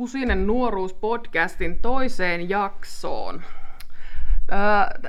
Kusinen 0.00 0.46
nuoruus-podcastin 0.46 1.78
toiseen 1.82 2.48
jaksoon. 2.48 3.42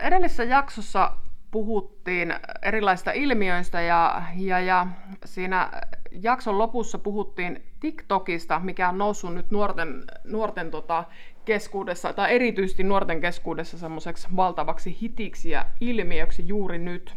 Edellisessä 0.02 0.44
jaksossa 0.44 1.12
puhuttiin 1.52 2.34
erilaisista 2.62 3.12
ilmiöistä 3.12 3.82
ja, 3.82 4.24
ja, 4.36 4.60
ja 4.60 4.88
siinä 5.26 5.72
jakson 6.12 6.58
lopussa 6.58 6.98
puhuttiin 6.98 7.64
TikTokista, 7.80 8.60
mikä 8.60 8.90
on 8.90 8.98
noussut 8.98 9.34
nyt 9.34 9.52
nuorten, 9.52 10.04
nuorten 10.24 10.72
tota, 10.72 11.04
keskuudessa, 11.46 12.14
tai 12.14 12.36
erityisesti 12.36 12.84
nuorten 12.84 13.22
keskuudessa 13.22 13.78
semmoiseksi 13.78 14.28
valtavaksi 14.36 14.98
hitiksi 15.02 15.50
ja 15.50 15.66
ilmiöksi 15.82 16.48
juuri 16.48 16.78
nyt. 16.78 17.16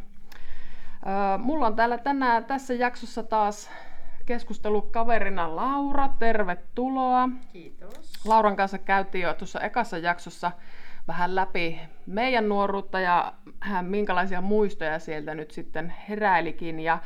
Mulla 1.39 1.67
on 1.67 1.77
täällä 1.77 1.99
tänään 1.99 2.45
tässä 2.45 2.75
jaksossa 2.75 3.23
taas 3.23 3.71
keskustelukaverina 4.27 5.57
Laura. 5.57 6.09
Tervetuloa. 6.19 7.29
Kiitos. 7.53 8.27
Lauran 8.27 8.57
kanssa 8.57 8.79
käytiin 8.79 9.23
jo 9.23 9.35
tuossa 9.35 9.61
ekassa 9.61 9.99
jaksossa 9.99 10.53
vähän 11.09 11.35
läpi 11.35 11.81
meidän 12.07 12.49
nuoruutta 12.49 13.01
ja 13.01 13.33
minkälaisia 13.83 14.41
muistoja 14.41 14.99
sieltä 14.99 15.35
nyt 15.35 15.51
sitten 15.51 15.95
heräilikin. 16.09 16.81
Ja, 16.81 16.99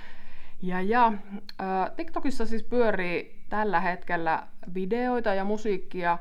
ja, 0.62 0.80
ja 0.80 1.12
äh, 1.60 1.90
TikTokissa 1.96 2.46
siis 2.46 2.62
pyörii 2.62 3.44
tällä 3.48 3.80
hetkellä 3.80 4.46
videoita 4.74 5.34
ja 5.34 5.44
musiikkia, 5.44 6.18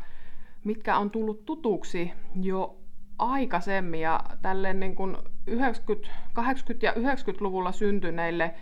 mitkä 0.63 0.97
on 0.97 1.11
tullut 1.11 1.45
tutuksi 1.45 2.11
jo 2.41 2.77
aikaisemmin 3.19 4.01
ja 4.01 4.19
tälleen 4.41 4.79
niin 4.79 4.95
kuin 4.95 5.17
90, 5.47 6.09
80- 6.39 6.43
ja 6.81 6.91
90-luvulla 6.91 7.71
syntyneille– 7.71 8.53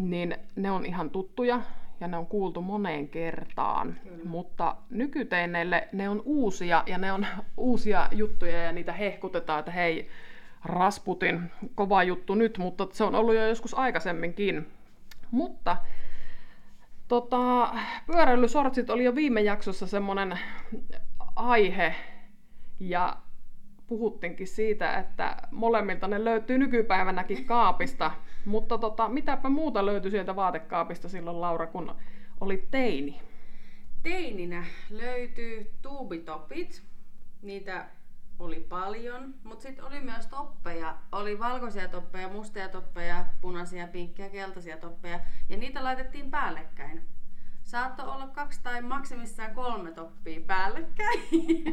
niin 0.00 0.36
ne 0.56 0.70
on 0.70 0.86
ihan 0.86 1.10
tuttuja 1.10 1.62
ja 2.00 2.08
ne 2.08 2.16
on 2.16 2.26
kuultu 2.26 2.62
moneen 2.62 3.08
kertaan. 3.08 3.96
Kyllä. 4.02 4.24
Mutta 4.24 4.76
nykyteineille 4.90 5.88
ne 5.92 6.08
on 6.08 6.22
uusia 6.24 6.82
ja 6.86 6.98
ne 6.98 7.12
on 7.12 7.26
uusia 7.56 8.08
juttuja 8.12 8.62
ja 8.62 8.72
niitä 8.72 8.92
hehkutetaan, 8.92 9.58
että 9.58 9.70
hei, 9.70 10.08
Rasputin, 10.64 11.50
kova 11.74 12.02
juttu 12.02 12.34
nyt, 12.34 12.58
mutta 12.58 12.86
se 12.90 13.04
on 13.04 13.14
ollut 13.14 13.34
jo 13.34 13.48
joskus 13.48 13.74
aikaisemminkin. 13.74 14.66
Mutta 15.30 15.76
tota, 17.08 17.74
pyöräilysortsit 18.06 18.90
oli 18.90 19.04
jo 19.04 19.14
viime 19.14 19.40
jaksossa 19.40 19.86
semmoinen 19.86 20.38
aihe, 21.36 21.94
ja 22.80 23.16
puhuttiinkin 23.86 24.46
siitä, 24.46 24.94
että 24.98 25.36
molemmilta 25.50 26.08
ne 26.08 26.24
löytyy 26.24 26.58
nykypäivänäkin 26.58 27.44
kaapista. 27.44 28.10
Mutta 28.44 28.78
tota, 28.78 29.08
mitäpä 29.08 29.48
muuta 29.48 29.86
löytyi 29.86 30.10
sieltä 30.10 30.36
vaatekaapista 30.36 31.08
silloin, 31.08 31.40
Laura, 31.40 31.66
kun 31.66 31.94
oli 32.40 32.68
teini? 32.70 33.20
Teininä 34.02 34.64
löytyy 34.90 35.70
tuubitopit. 35.82 36.82
Niitä 37.42 37.86
oli 38.38 38.66
paljon, 38.68 39.34
mutta 39.44 39.62
sitten 39.62 39.84
oli 39.84 40.00
myös 40.00 40.26
toppeja. 40.26 40.96
Oli 41.12 41.38
valkoisia 41.38 41.88
toppeja, 41.88 42.28
mustia 42.28 42.68
toppeja, 42.68 43.26
punaisia, 43.40 43.86
pinkkejä, 43.86 44.28
keltaisia 44.28 44.76
toppeja. 44.76 45.20
Ja 45.48 45.56
niitä 45.56 45.84
laitettiin 45.84 46.30
päällekkäin 46.30 47.02
saattoi 47.70 48.08
olla 48.08 48.28
kaksi 48.28 48.60
tai 48.62 48.82
maksimissaan 48.82 49.54
kolme 49.54 49.92
toppia 49.92 50.40
päällekkäin. 50.40 51.20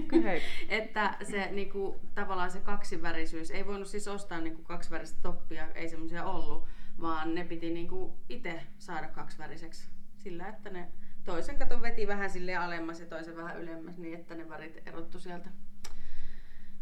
Okay. 0.06 0.40
että 0.80 1.18
se 1.24 1.50
niinku, 1.52 2.00
tavallaan 2.16 2.52
se 2.52 2.60
kaksivärisyys, 2.60 3.52
ei 3.52 3.68
voinut 3.68 3.88
siis 3.88 4.08
ostaa 4.08 4.40
niinku 4.40 4.62
kaksiväristä 4.62 5.20
toppia, 5.22 5.72
ei 5.72 5.90
semmoisia 5.90 6.26
ollut, 6.26 6.68
vaan 7.02 7.36
ne 7.36 7.46
piti 7.46 7.70
niinku 7.70 8.18
itse 8.30 8.62
saada 8.78 9.08
kaksiväriseksi 9.08 9.90
sillä, 10.18 10.48
että 10.48 10.70
ne 10.70 10.92
toisen 11.26 11.58
katon 11.58 11.82
veti 11.82 12.08
vähän 12.08 12.30
sille 12.30 12.56
alemmas 12.56 13.00
ja 13.00 13.06
toisen 13.06 13.38
vähän 13.38 13.62
ylemmäs 13.62 13.98
niin, 13.98 14.20
että 14.20 14.36
ne 14.36 14.50
värit 14.50 14.88
erottu 14.88 15.20
sieltä. 15.20 15.50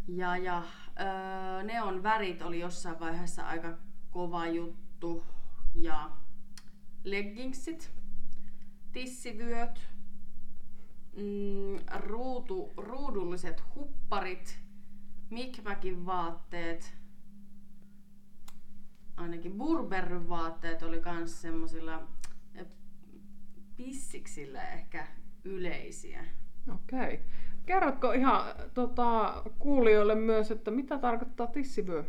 Ja, 0.08 0.38
ja 0.38 0.64
öö, 1.00 1.64
neon 1.64 2.04
värit 2.04 2.42
oli 2.42 2.60
jossain 2.60 3.00
vaiheessa 3.00 3.48
aika 3.48 3.78
kova 4.12 4.48
juttu 4.48 5.24
ja 5.76 6.12
leggingsit 7.04 7.96
tissivyöt, 8.96 9.80
mm, 11.18 11.80
ruutu, 12.00 12.74
ruudulliset 12.78 13.64
hupparit, 13.76 14.60
Mikmäkin 15.30 16.06
vaatteet, 16.06 16.94
ainakin 19.18 19.58
Burberryn 19.58 20.30
vaatteet 20.30 20.84
oli 20.84 21.02
myös 21.06 21.42
semmoisilla 21.42 22.08
eh, 22.56 22.66
pissiksillä 23.78 24.64
ehkä 24.64 25.08
yleisiä. 25.44 26.24
Okei. 26.76 27.14
Okay. 27.14 27.18
Kerrotko 27.66 28.12
ihan 28.12 28.44
tota, 28.74 29.44
kuulijoille 29.60 30.16
myös, 30.16 30.52
että 30.52 30.72
mitä 30.72 30.98
tarkoittaa 30.98 31.48
tissivyö? 31.48 32.04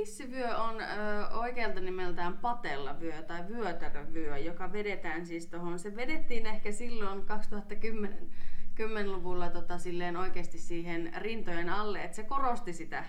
Tissivyö 0.00 0.56
on 0.56 0.80
ö, 0.80 0.84
oikealta 1.28 1.80
nimeltään 1.80 2.38
patellavyö 2.38 3.22
tai 3.22 3.48
vyötärövyö, 3.48 4.38
joka 4.38 4.72
vedetään 4.72 5.26
siis 5.26 5.46
tuohon. 5.46 5.78
Se 5.78 5.96
vedettiin 5.96 6.46
ehkä 6.46 6.72
silloin 6.72 7.26
2010 7.26 8.30
10-luvulla 8.74 9.50
tota, 9.50 9.78
silleen 9.78 10.16
oikeasti 10.16 10.58
siihen 10.58 11.12
rintojen 11.16 11.68
alle, 11.68 12.02
että 12.02 12.16
se 12.16 12.22
korosti 12.22 12.72
sitä 12.72 13.04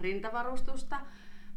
rintavarustusta, 0.00 1.00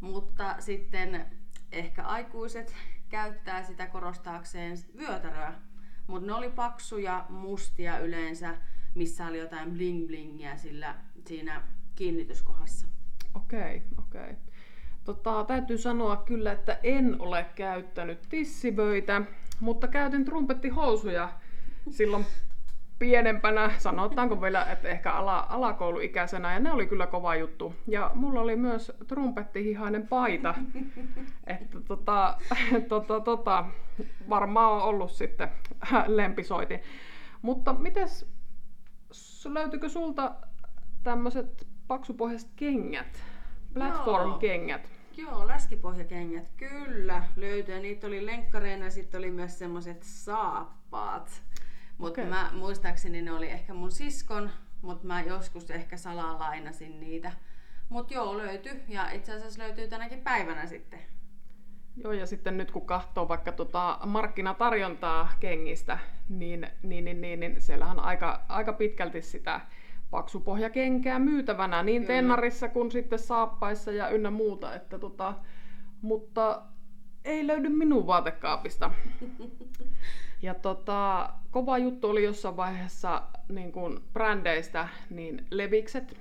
mutta 0.02 0.56
sitten 0.60 1.26
ehkä 1.72 2.04
aikuiset 2.04 2.76
käyttää 3.10 3.64
sitä 3.64 3.88
korostaakseen 3.88 4.78
vyötäröä. 4.98 5.54
Mutta 6.08 6.28
ne 6.28 6.34
oli 6.34 6.50
paksuja, 6.50 7.26
mustia 7.30 8.00
yleensä, 8.00 8.58
missä 8.96 9.28
oli 9.28 9.38
jotain 9.38 9.72
bling 9.72 10.08
blingiä 10.08 10.58
sillä, 10.58 10.96
siinä 11.28 11.62
kiinnityskohdassa. 11.96 12.88
Okei, 13.34 13.60
okay, 13.60 13.82
okei. 13.98 14.22
Okay. 14.22 14.36
Tota, 15.10 15.44
täytyy 15.44 15.78
sanoa 15.78 16.16
kyllä, 16.16 16.52
että 16.52 16.80
en 16.84 17.16
ole 17.20 17.46
käyttänyt 17.56 18.20
tissivöitä, 18.30 19.22
mutta 19.60 19.88
käytin 19.88 20.26
trumpettihousuja 20.26 21.30
silloin 21.90 22.26
pienempänä, 23.00 23.72
sanotaanko 23.78 24.42
vielä, 24.42 24.66
että 24.66 24.88
ehkä 24.88 25.12
ala, 25.12 25.46
alakouluikäisenä, 25.50 26.54
ja 26.54 26.60
ne 26.60 26.72
oli 26.72 26.88
kyllä 26.88 27.08
kova 27.08 27.36
juttu. 27.36 27.74
Ja 27.88 28.12
mulla 28.14 28.42
oli 28.42 28.56
myös 28.56 28.92
trumpettihihainen 29.08 30.08
paita, 30.08 30.56
että 31.48 31.80
tota, 31.82 32.38
tota, 32.90 33.20
tota, 33.20 33.66
varmaan 34.30 34.74
on 34.74 34.82
ollut 34.82 35.12
sitten 35.12 35.50
lempisoiti. 36.08 36.80
Mutta 37.42 37.74
mites, 37.74 38.28
löytyykö 39.46 39.90
sulta 39.90 40.32
tämmöiset 41.04 41.68
paksupohjaiset 41.88 42.50
kengät, 42.56 43.24
platform-kengät? 43.74 44.99
Joo, 45.18 45.48
läskipohjakengät, 45.48 46.52
kyllä 46.58 47.24
löytyy. 47.36 47.80
Niitä 47.80 48.08
oli 48.08 48.26
lenkkareina 48.26 48.86
ja 48.86 48.92
sitten 48.92 49.18
oli 49.18 49.32
myös 49.32 49.60
semmoiset 49.60 50.04
saappaat. 50.04 51.44
Mutta 51.98 52.22
okay. 52.22 52.30
mä 52.30 52.52
muistaakseni 52.54 53.22
ne 53.22 53.32
oli 53.32 53.50
ehkä 53.50 53.74
mun 53.74 53.92
siskon, 53.92 54.50
mutta 54.82 55.08
mä 55.08 55.22
joskus 55.22 55.72
ehkä 55.72 55.98
salaa 55.98 56.40
lainasin 56.40 57.00
niitä. 57.00 57.32
Mutta 57.90 58.14
joo, 58.14 58.38
löytyy 58.38 58.84
ja 58.88 59.12
itse 59.12 59.34
asiassa 59.34 59.64
löytyy 59.64 59.88
tänäkin 59.88 60.22
päivänä 60.22 60.66
sitten. 60.66 61.00
Joo, 62.04 62.12
ja 62.14 62.26
sitten 62.26 62.58
nyt 62.58 62.72
kun 62.72 62.86
katsoo 62.86 63.28
vaikka 63.28 63.52
tota 63.52 64.00
markkinatarjontaa 64.06 65.32
kengistä, 65.40 66.00
niin, 66.30 66.68
niin, 66.84 67.06
niin, 67.06 67.22
niin, 67.22 67.40
niin 67.40 67.62
siellähän 67.62 68.00
on 68.00 68.06
aika, 68.06 68.42
aika 68.50 68.74
pitkälti 68.74 69.22
sitä 69.22 69.62
paksupohjakenkää 70.12 71.20
myytävänä 71.20 71.84
niin 71.84 72.02
Kyllä. 72.02 72.16
tennarissa 72.16 72.68
kuin 72.68 72.92
sitten 72.92 73.20
saappaissa 73.20 73.92
ja 73.92 74.10
ynnä 74.10 74.32
muuta. 74.32 74.76
Että 74.76 75.00
tota, 75.00 75.34
mutta 76.02 76.62
ei 77.26 77.48
löydy 77.48 77.70
minun 77.70 78.08
vaatekaapista. 78.08 78.92
Ja 80.42 80.54
tota, 80.54 81.30
kova 81.52 81.78
juttu 81.78 82.10
oli 82.10 82.24
jossain 82.24 82.58
vaiheessa 82.58 83.22
niin 83.50 83.72
kuin 83.72 84.00
brändeistä, 84.14 84.88
niin 85.10 85.46
levikset. 85.52 86.18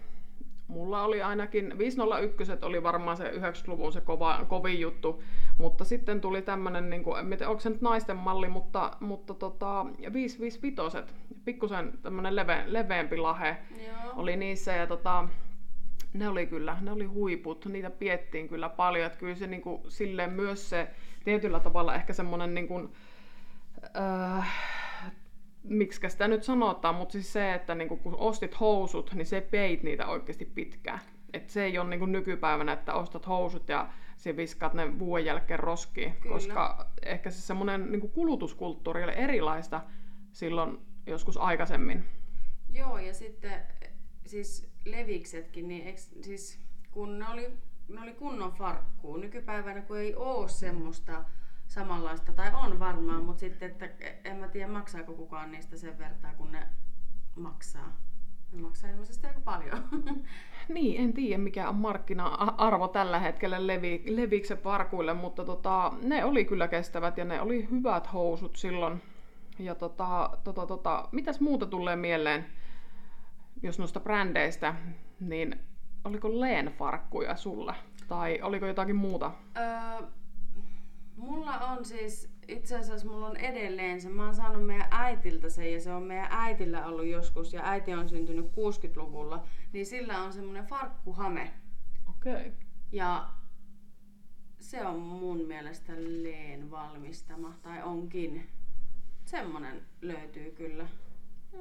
Mulla 0.69 1.03
oli 1.05 1.23
ainakin 1.23 1.79
501 1.79 2.53
oli 2.63 2.83
varmaan 2.83 3.17
se 3.17 3.31
90-luvun 3.31 3.93
se 3.93 4.01
kova, 4.01 4.45
kovin 4.49 4.81
juttu, 4.81 5.23
mutta 5.59 5.85
sitten 5.85 6.21
tuli 6.21 6.43
tämmönen, 6.43 6.91
niin 6.91 7.05
kuin, 7.05 7.21
en 7.21 7.29
tiedä, 7.29 7.49
onko 7.49 7.61
se 7.61 7.71
nyt 7.71 7.81
naisten 7.81 8.17
malli, 8.17 8.49
mutta, 8.49 8.97
mutta 9.01 9.35
tota, 9.35 9.87
555 10.13 10.99
pikkusen 11.45 11.93
tämmönen 12.03 12.37
leve, 12.37 12.65
leveämpi 12.67 13.17
lahe 13.17 13.57
Joo. 13.87 14.13
oli 14.17 14.37
niissä 14.37 14.73
ja 14.73 14.87
tota, 14.87 15.29
ne 16.13 16.29
oli 16.29 16.47
kyllä, 16.47 16.77
ne 16.81 16.93
oli 16.93 17.05
huiput, 17.05 17.67
niitä 17.67 17.91
piettiin 17.91 18.49
kyllä 18.49 18.69
paljon, 18.69 19.07
että 19.07 19.19
kyllä 19.19 19.35
se 19.35 19.47
niin 19.47 19.63
kuin, 19.63 19.83
silleen 19.89 20.33
myös 20.33 20.71
se 20.71 20.89
tietyllä 21.25 21.61
tavalla 21.61 21.95
ehkä 21.95 22.13
semmoinen 22.13 22.55
niin 22.55 22.69
kuin, 22.69 22.93
äh, 23.97 24.49
miksi 25.63 26.11
sitä 26.11 26.29
nyt 26.29 26.43
sanotaan, 26.43 26.95
mutta 26.95 27.13
siis 27.13 27.33
se, 27.33 27.55
että 27.55 27.75
niinku, 27.75 27.97
kun 27.97 28.17
ostit 28.17 28.61
housut, 28.61 29.15
niin 29.15 29.27
se 29.27 29.41
peit 29.41 29.83
niitä 29.83 30.07
oikeasti 30.07 30.45
pitkään. 30.45 31.01
Et 31.33 31.51
se 31.51 31.65
ei 31.65 31.79
ole 31.79 31.89
niinku 31.89 32.07
nykypäivänä, 32.07 32.73
että 32.73 32.95
ostat 32.95 33.27
housut 33.27 33.69
ja 33.69 33.89
se 34.17 34.37
viskaat 34.37 34.75
ne 34.75 34.99
vuoden 34.99 35.27
jälkeen 35.27 35.61
roskiin, 35.61 36.15
Kyllä. 36.21 36.35
koska 36.35 36.91
ehkä 37.03 37.31
se 37.31 37.41
semmoinen 37.41 37.91
niinku 37.91 38.09
kulutuskulttuuri 38.09 39.05
oli 39.05 39.13
erilaista 39.17 39.81
silloin 40.33 40.79
joskus 41.07 41.37
aikaisemmin. 41.37 42.05
Joo, 42.73 42.99
ja 42.99 43.15
sitten 43.15 43.63
siis 44.27 44.71
leviksetkin, 44.85 45.69
niin 45.69 45.87
eks, 45.87 46.11
siis 46.23 46.61
kun 46.91 47.19
ne 47.19 47.29
oli, 47.29 47.53
ne 47.89 48.01
oli 48.01 48.13
kunnon 48.13 48.53
farkkuu. 48.53 49.17
Nykypäivänä 49.17 49.81
kun 49.81 49.99
ei 49.99 50.15
oo 50.15 50.49
semmoista 50.49 51.25
samanlaista, 51.69 52.33
tai 52.33 52.51
on 52.55 52.81
varmaan, 52.81 53.25
mutta 53.25 53.41
sitten, 53.41 53.71
että 53.71 53.89
en 54.25 54.37
mä 54.37 54.49
tiedä 54.49 54.69
maksaako 54.69 55.15
kukaan 55.15 55.51
niistä 55.51 55.77
sen 55.77 55.99
vertaa, 55.99 56.35
kun 56.35 56.53
ne 56.53 56.67
maksaa. 57.37 57.97
Ne 58.53 58.63
maksaa 58.63 58.91
ilmeisesti 58.91 59.27
aika 59.27 59.41
paljon. 59.41 59.89
Niin, 60.69 61.01
en 61.01 61.13
tiedä 61.13 61.39
mikä 61.39 61.69
on 61.69 61.75
markkina-arvo 61.75 62.89
tällä 62.89 63.19
hetkellä 63.19 63.67
levi, 63.67 64.03
leviksen 64.07 64.59
parkuille, 64.59 65.15
mutta 65.15 65.45
tota, 65.45 65.93
ne 66.03 66.25
oli 66.25 66.45
kyllä 66.45 66.69
kestävät 66.69 67.19
ja 67.19 67.25
ne 67.25 67.41
oli 67.41 67.69
hyvät 67.71 68.13
housut 68.13 68.57
silloin. 68.57 69.03
Ja 69.59 69.75
tota, 69.75 70.31
tota, 70.45 70.67
tota, 70.67 71.09
mitäs 71.13 71.41
muuta 71.41 71.67
tulee 71.67 71.97
mieleen, 71.97 72.47
jos 73.63 73.79
noista 73.79 74.01
brändeistä, 74.01 74.75
niin 75.21 75.61
oliko 76.05 76.41
Leen 76.41 76.67
farkkuja 76.67 77.37
sulla? 77.37 77.75
Tai 78.09 78.41
oliko 78.43 78.67
jotakin 78.67 78.97
muuta? 78.97 79.33
Öö, 79.57 80.09
mulla 81.19 81.59
on 81.59 81.85
siis, 81.85 82.31
itse 82.49 82.77
asiassa 82.77 83.09
mulla 83.09 83.27
on 83.27 83.37
edelleen 83.37 84.01
se, 84.01 84.09
mä 84.09 84.25
oon 84.25 84.35
saanut 84.35 84.67
meidän 84.67 84.89
äitiltä 84.91 85.49
sen 85.49 85.73
ja 85.73 85.81
se 85.81 85.93
on 85.93 86.03
meidän 86.03 86.29
äitillä 86.31 86.87
ollut 86.87 87.07
joskus 87.07 87.53
ja 87.53 87.61
äiti 87.65 87.95
on 87.95 88.09
syntynyt 88.09 88.47
60-luvulla, 88.47 89.47
niin 89.73 89.87
sillä 89.87 90.23
on 90.23 90.33
semmonen 90.33 90.67
farkkuhame. 90.67 91.53
Okei. 92.09 92.33
Okay. 92.33 92.53
Ja 92.93 93.29
se 94.61 94.87
on 94.87 94.99
mun 94.99 95.47
mielestä 95.47 95.93
Leen 95.97 96.71
valmistama, 96.71 97.55
tai 97.63 97.83
onkin. 97.83 98.49
Semmonen 99.25 99.83
löytyy 100.03 100.51
kyllä. 100.51 100.87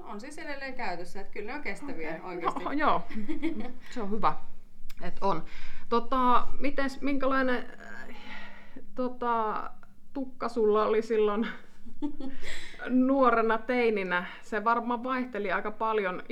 On 0.03 0.21
siis 0.21 0.37
edelleen 0.37 0.73
käytössä, 0.73 1.21
että 1.21 1.33
kyllä 1.33 1.51
ne 1.51 1.57
on 1.57 1.61
kestäviä 1.63 2.15
okay. 2.15 2.29
oikeasti. 2.29 2.63
No, 2.63 2.71
joo, 2.71 3.01
se 3.93 4.01
on 4.01 4.11
hyvä, 4.11 4.35
että 5.01 5.25
on. 5.25 5.45
Tota, 5.89 6.47
mites, 6.59 7.01
minkälainen 7.01 7.65
äh, 7.79 8.15
tota, 8.97 9.63
tukka 10.13 10.49
sulla 10.49 10.85
oli 10.85 11.01
silloin 11.01 11.47
nuorena 12.89 13.57
teininä? 13.57 14.25
Se 14.41 14.63
varmaan 14.63 15.03
vaihteli 15.03 15.51
aika 15.51 15.71
paljon. 15.71 16.23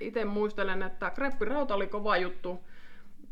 Itse 0.00 0.24
muistelen, 0.24 0.82
että 0.82 1.10
kreppirauta 1.10 1.74
oli 1.74 1.86
kova 1.86 2.16
juttu 2.16 2.60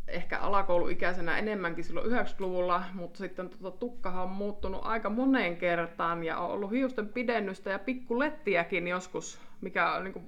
ehkä 0.09 0.39
alakouluikäisenä 0.39 1.39
enemmänkin 1.39 1.85
silloin 1.85 2.13
90-luvulla, 2.13 2.85
mutta 2.95 3.19
sitten 3.19 3.51
tota 3.51 3.71
tukkahan 3.71 4.23
on 4.23 4.31
muuttunut 4.31 4.81
aika 4.85 5.11
moneen 5.11 5.57
kertaan 5.57 6.25
ja 6.25 6.39
on 6.39 6.51
ollut 6.51 6.71
hiusten 6.71 7.09
pidennystä 7.09 7.71
ja 7.71 7.79
pikkulettiäkin 7.79 8.89
joskus, 8.89 9.41
mikä 9.61 9.93
on 9.93 10.05
niin 10.05 10.13
kuin, 10.13 10.27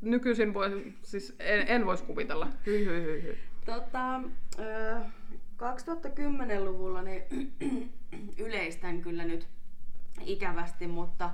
nykyisin 0.00 0.54
voi, 0.54 0.92
siis 1.02 1.36
en, 1.38 1.64
en 1.68 1.86
voisi 1.86 2.04
kuvitella. 2.04 2.48
Hyi, 2.66 2.84
hyi, 2.84 3.02
hyi, 3.02 3.22
hyi. 3.22 3.38
Tota, 3.66 4.20
2010-luvulla 5.56 7.02
niin 7.02 7.22
yleistän 8.46 9.02
kyllä 9.02 9.24
nyt 9.24 9.48
ikävästi, 10.20 10.86
mutta 10.86 11.30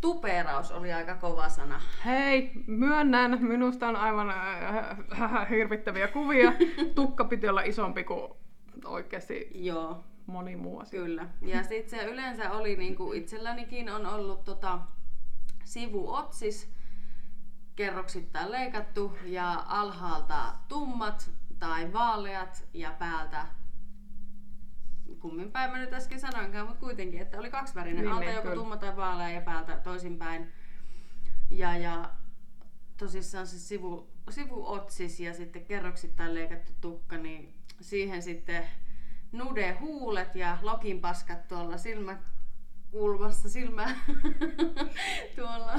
Tuperaus 0.00 0.72
oli 0.72 0.92
aika 0.92 1.14
kova 1.14 1.48
sana. 1.48 1.80
Hei, 2.04 2.52
myönnän, 2.66 3.38
minusta 3.44 3.88
on 3.88 3.96
aivan 3.96 4.30
äh, 4.30 5.50
hirvittäviä 5.50 6.08
kuvia. 6.08 6.52
Tukka 6.94 7.24
piti 7.24 7.48
olla 7.48 7.62
isompi 7.62 8.04
kuin 8.04 8.32
oikeasti 8.84 9.50
Joo. 9.54 10.04
moni 10.26 10.56
muu 10.56 10.78
asia. 10.78 11.00
Kyllä. 11.00 11.26
Ja 11.42 11.62
sitten 11.62 12.00
se 12.00 12.06
yleensä 12.06 12.50
oli, 12.50 12.76
niin 12.76 12.96
kuin 12.96 13.18
itsellänikin 13.18 13.90
on 13.90 14.06
ollut 14.06 14.44
tota, 14.44 14.78
sivuotsis 15.64 16.72
kerroksittain 17.76 18.50
leikattu 18.50 19.18
ja 19.24 19.64
alhaalta 19.68 20.54
tummat 20.68 21.30
tai 21.58 21.92
vaaleat 21.92 22.68
ja 22.74 22.92
päältä 22.98 23.46
kummin 25.18 25.52
päin 25.52 25.70
mä 25.70 25.78
nyt 25.78 25.92
äsken 25.92 26.20
sanoinkaan, 26.20 26.66
mutta 26.66 26.80
kuitenkin, 26.80 27.22
että 27.22 27.38
oli 27.38 27.50
kaksivärinen. 27.50 28.04
Niin, 28.04 28.12
Alta 28.12 28.30
joko 28.30 28.54
tumma 28.54 28.76
tai 28.76 28.96
vaalea 28.96 29.28
ja 29.28 29.40
päältä 29.40 29.76
toisinpäin. 29.76 30.52
Ja, 31.50 31.76
ja 31.76 32.10
tosissaan 32.96 33.46
se 33.46 33.58
sivu, 33.58 34.10
sivuotsis 34.30 35.20
ja 35.20 35.34
sitten 35.34 35.64
kerroksittain 35.64 36.34
leikattu 36.34 36.72
tukka, 36.80 37.16
niin 37.16 37.54
siihen 37.80 38.22
sitten 38.22 38.64
nude 39.32 39.76
huulet 39.80 40.34
ja 40.34 40.58
lokin 40.62 41.00
paskat 41.00 41.48
tuolla 41.48 41.76
silmäkulmassa, 42.92 43.48
silmä 43.48 43.86
tuolla 45.36 45.72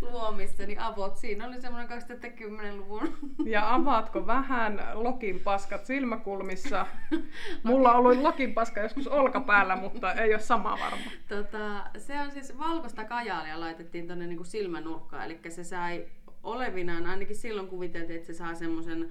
luomissa, 0.00 0.66
niin 0.66 0.80
avot. 0.80 1.16
Siinä 1.16 1.46
oli 1.46 1.60
semmoinen 1.60 1.98
2010-luvun. 2.00 3.18
Ja 3.44 3.74
avaatko 3.74 4.26
vähän 4.26 4.82
lokin 4.94 5.40
paskat 5.40 5.86
silmäkulmissa? 5.86 6.86
Mulla 7.62 7.94
oli 7.94 8.22
lokin 8.22 8.54
paska 8.54 8.80
joskus 8.80 9.08
olkapäällä, 9.08 9.76
mutta 9.76 10.12
ei 10.12 10.34
ole 10.34 10.40
sama 10.40 10.70
varma. 10.70 11.10
Tota, 11.28 11.84
se 11.98 12.20
on 12.20 12.30
siis 12.30 12.58
valkoista 12.58 13.04
kajaalia 13.04 13.60
laitettiin 13.60 14.08
tonne 14.08 14.26
niin 14.26 14.46
silmänurkkaan, 14.46 15.24
eli 15.24 15.40
se 15.48 15.64
sai 15.64 16.06
olevinaan, 16.42 17.06
ainakin 17.06 17.36
silloin 17.36 17.68
kuviteltiin, 17.68 18.16
että 18.16 18.26
se 18.26 18.34
saa 18.34 18.54
semmoisen 18.54 19.10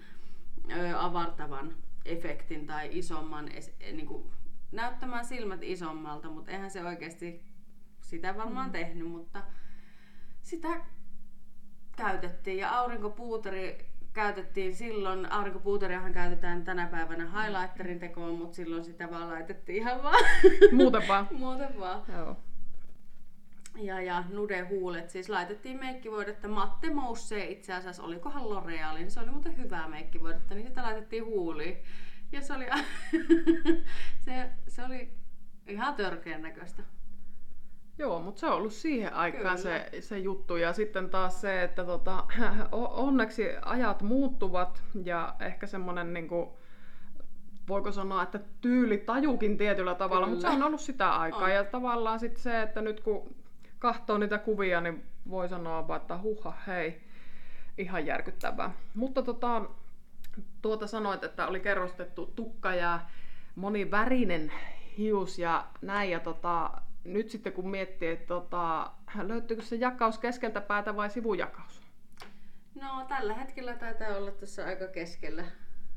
avartavan 0.98 1.76
efektin 2.06 2.68
tai 2.68 2.90
isomman, 2.92 3.50
niin 3.92 4.08
kuin, 4.08 4.24
näyttämään 4.74 5.26
silmät 5.26 5.64
isommalta, 5.64 6.30
mutta 6.30 6.52
eihän 6.52 6.72
se 6.72 6.84
oikeasti 6.84 7.44
sitä 8.02 8.38
varmaan 8.38 8.68
mm. 8.68 8.72
tehnyt, 8.72 9.08
mutta 9.08 9.44
sitä 10.42 10.70
käytettiin 11.98 12.58
ja 12.58 12.78
aurinkopuuteri 12.80 13.94
käytettiin 14.14 14.76
silloin, 14.76 15.32
aurinkopuuteriahan 15.32 16.14
käytetään 16.14 16.64
tänä 16.64 16.88
päivänä 16.88 17.44
highlighterin 17.44 18.00
tekoon, 18.00 18.36
mutta 18.36 18.56
silloin 18.56 18.84
sitä 18.84 19.12
vaan 19.12 19.30
laitettiin 19.30 19.78
ihan 19.78 20.04
vaan. 20.04 20.24
Muuten 20.72 21.08
vaan. 21.08 21.28
Muuten 21.32 21.80
vaan. 21.80 22.04
Joo. 22.18 22.38
Ja, 23.78 24.02
ja 24.02 24.24
nude-huulet, 24.30 25.10
siis 25.10 25.30
laitettiin 25.30 25.80
meikkivoidetta, 25.80 26.48
Matte 26.48 26.94
Mousse 26.94 27.46
itse 27.46 27.74
asiassa, 27.74 28.04
olikohan 28.04 28.44
L'Oreal, 28.44 28.94
niin 28.94 29.12
se 29.12 29.20
oli 29.20 29.30
muuten 29.30 29.58
hyvää 29.58 29.88
meikkivoidetta, 29.88 30.56
niin 30.56 30.68
sitä 30.68 30.84
laitettiin 30.84 31.26
huuliin. 31.26 31.78
Ja 32.34 32.42
se 32.42 32.54
oli, 32.54 32.66
se, 34.26 34.50
se 34.68 34.84
oli 34.84 35.10
ihan 35.68 35.96
törkeän 35.96 36.42
näköistä. 36.42 36.84
Joo, 37.98 38.20
mutta 38.20 38.40
se 38.40 38.48
on 38.48 38.54
ollut 38.54 38.74
siihen 38.74 39.14
aikaan 39.14 39.58
se, 39.58 39.90
se 40.00 40.20
juttu. 40.20 40.56
Ja 40.56 40.74
sitten 40.74 41.10
taas 41.10 41.42
se, 41.42 41.64
että 41.64 41.84
tota, 41.84 42.24
onneksi 42.72 43.44
ajat 43.62 44.02
muuttuvat 44.02 44.84
ja 45.04 45.36
ehkä 45.40 45.68
semmoinen 45.68 46.14
niin 46.14 46.28
kuin, 46.28 46.50
voiko 47.68 47.92
sanoa, 47.92 48.24
että 48.24 48.40
tajukin 49.06 49.58
tietyllä 49.58 49.96
tavalla, 49.96 50.28
mutta 50.28 50.42
se 50.42 50.56
on 50.56 50.64
ollut 50.64 50.82
sitä 50.82 51.16
aikaa. 51.16 51.44
On. 51.44 51.52
Ja 51.52 51.64
tavallaan 51.64 52.20
sitten 52.20 52.42
se, 52.42 52.62
että 52.62 52.82
nyt 52.82 53.00
kun 53.00 53.36
katsoo 53.80 54.18
niitä 54.18 54.38
kuvia, 54.38 54.82
niin 54.82 55.04
voi 55.30 55.50
sanoa 55.50 55.88
vaan, 55.88 56.02
että 56.02 56.18
huha, 56.18 56.54
hei, 56.68 57.02
ihan 57.78 58.06
järkyttävää. 58.06 58.74
Mutta 58.94 59.22
tota, 59.22 59.62
tuota 60.62 60.88
sanoit, 60.88 61.24
että 61.24 61.48
oli 61.48 61.60
kerrostettu 61.60 62.26
tukka 62.26 62.76
ja 62.76 63.00
monivärinen 63.56 64.52
hius 64.98 65.40
ja 65.40 65.68
näin. 65.82 66.12
Ja 66.12 66.20
tota, 66.20 66.72
nyt 67.04 67.30
sitten 67.30 67.54
kun 67.54 67.70
miettii, 67.70 68.10
että 68.10 68.28
tota, 68.28 68.92
löytyykö 69.22 69.64
se 69.64 69.76
jakaus 69.76 70.20
keskeltä 70.20 70.62
päätä 70.62 70.96
vai 70.96 71.10
sivujakaus? 71.10 71.82
No 72.82 73.06
tällä 73.08 73.34
hetkellä 73.34 73.74
taitaa 73.74 74.18
olla 74.18 74.32
tässä 74.32 74.66
aika 74.66 74.88
keskellä. 74.88 75.44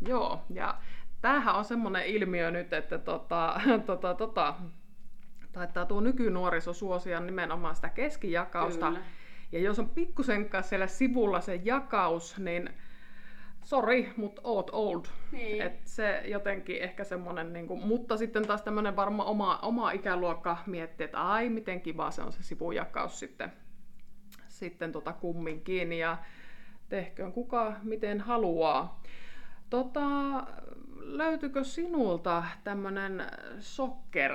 Joo, 0.06 0.44
ja 0.50 0.78
tämähän 1.20 1.54
on 1.54 1.64
semmoinen 1.64 2.06
ilmiö 2.06 2.50
nyt, 2.50 2.72
että 2.72 2.98
tota, 2.98 3.60
tota, 3.86 4.14
tota, 4.14 4.54
taitaa 5.52 5.86
tuo 5.86 6.00
nykynuoriso 6.00 6.72
suosia 6.72 7.20
nimenomaan 7.20 7.76
sitä 7.76 7.88
keskijakausta. 7.88 8.86
Kyllä. 8.86 9.00
Ja 9.52 9.58
jos 9.58 9.78
on 9.78 9.88
pikkusen 9.88 10.50
siellä 10.62 10.86
sivulla 10.86 11.40
se 11.40 11.60
jakaus, 11.64 12.38
niin 12.38 12.70
sorry, 13.66 14.12
mutta 14.16 14.42
oot 14.44 14.70
old. 14.72 15.04
Niin. 15.32 15.62
Et 15.62 15.80
se 15.84 16.22
jotenkin 16.24 16.82
ehkä 16.82 17.04
semmonen, 17.04 17.52
niinku, 17.52 17.76
mutta 17.76 18.16
sitten 18.16 18.46
taas 18.46 18.62
tämmönen 18.62 18.96
varma 18.96 19.24
oma, 19.24 19.58
oma 19.58 19.90
ikäluokka 19.90 20.56
miettii, 20.66 21.04
että 21.04 21.22
ai 21.22 21.48
miten 21.48 21.80
kiva 21.80 22.10
se 22.10 22.22
on 22.22 22.32
se 22.32 22.42
sivujakaus 22.42 23.18
sitten, 23.18 23.52
sitten 24.48 24.92
tota 24.92 25.12
kumminkin 25.12 25.92
ja 25.92 26.18
tehköön 26.88 27.32
kuka 27.32 27.72
miten 27.82 28.20
haluaa. 28.20 29.02
Tota, 29.70 30.06
löytyykö 30.96 31.64
sinulta 31.64 32.44
tämmönen 32.64 33.26
sokker 33.58 34.32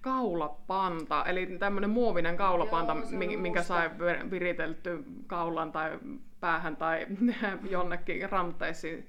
kaulapanta, 0.00 1.24
eli 1.24 1.46
tämmöinen 1.46 1.90
muovinen 1.90 2.36
kaulapanta, 2.36 2.92
Joo, 2.92 3.40
minkä 3.40 3.62
sai 3.62 3.90
viritelty 4.30 5.04
kaulan 5.26 5.72
tai 5.72 5.98
päähän 6.40 6.76
tai 6.76 7.06
jonnekin 7.70 8.30
ranteisiin. 8.30 9.06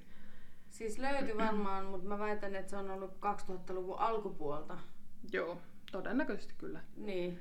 Siis 0.70 0.98
löytyi 0.98 1.36
varmaan, 1.38 1.86
mutta 1.86 2.08
mä 2.08 2.18
väitän, 2.18 2.54
että 2.56 2.70
se 2.70 2.76
on 2.76 2.90
ollut 2.90 3.10
2000-luvun 3.10 3.98
alkupuolta. 3.98 4.78
Joo, 5.32 5.58
todennäköisesti 5.92 6.54
kyllä. 6.58 6.80
Niin. 6.96 7.38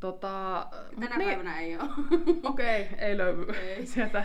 Tota, 0.00 0.66
Tänä 1.00 1.16
niin- 1.16 1.28
päivänä 1.28 1.60
ei 1.60 1.76
ole. 1.76 1.84
Okei, 2.42 2.82
okay, 2.82 2.98
ei 2.98 3.18
löydy 3.18 3.52
Ei. 3.52 3.86
sieltä. 3.86 4.24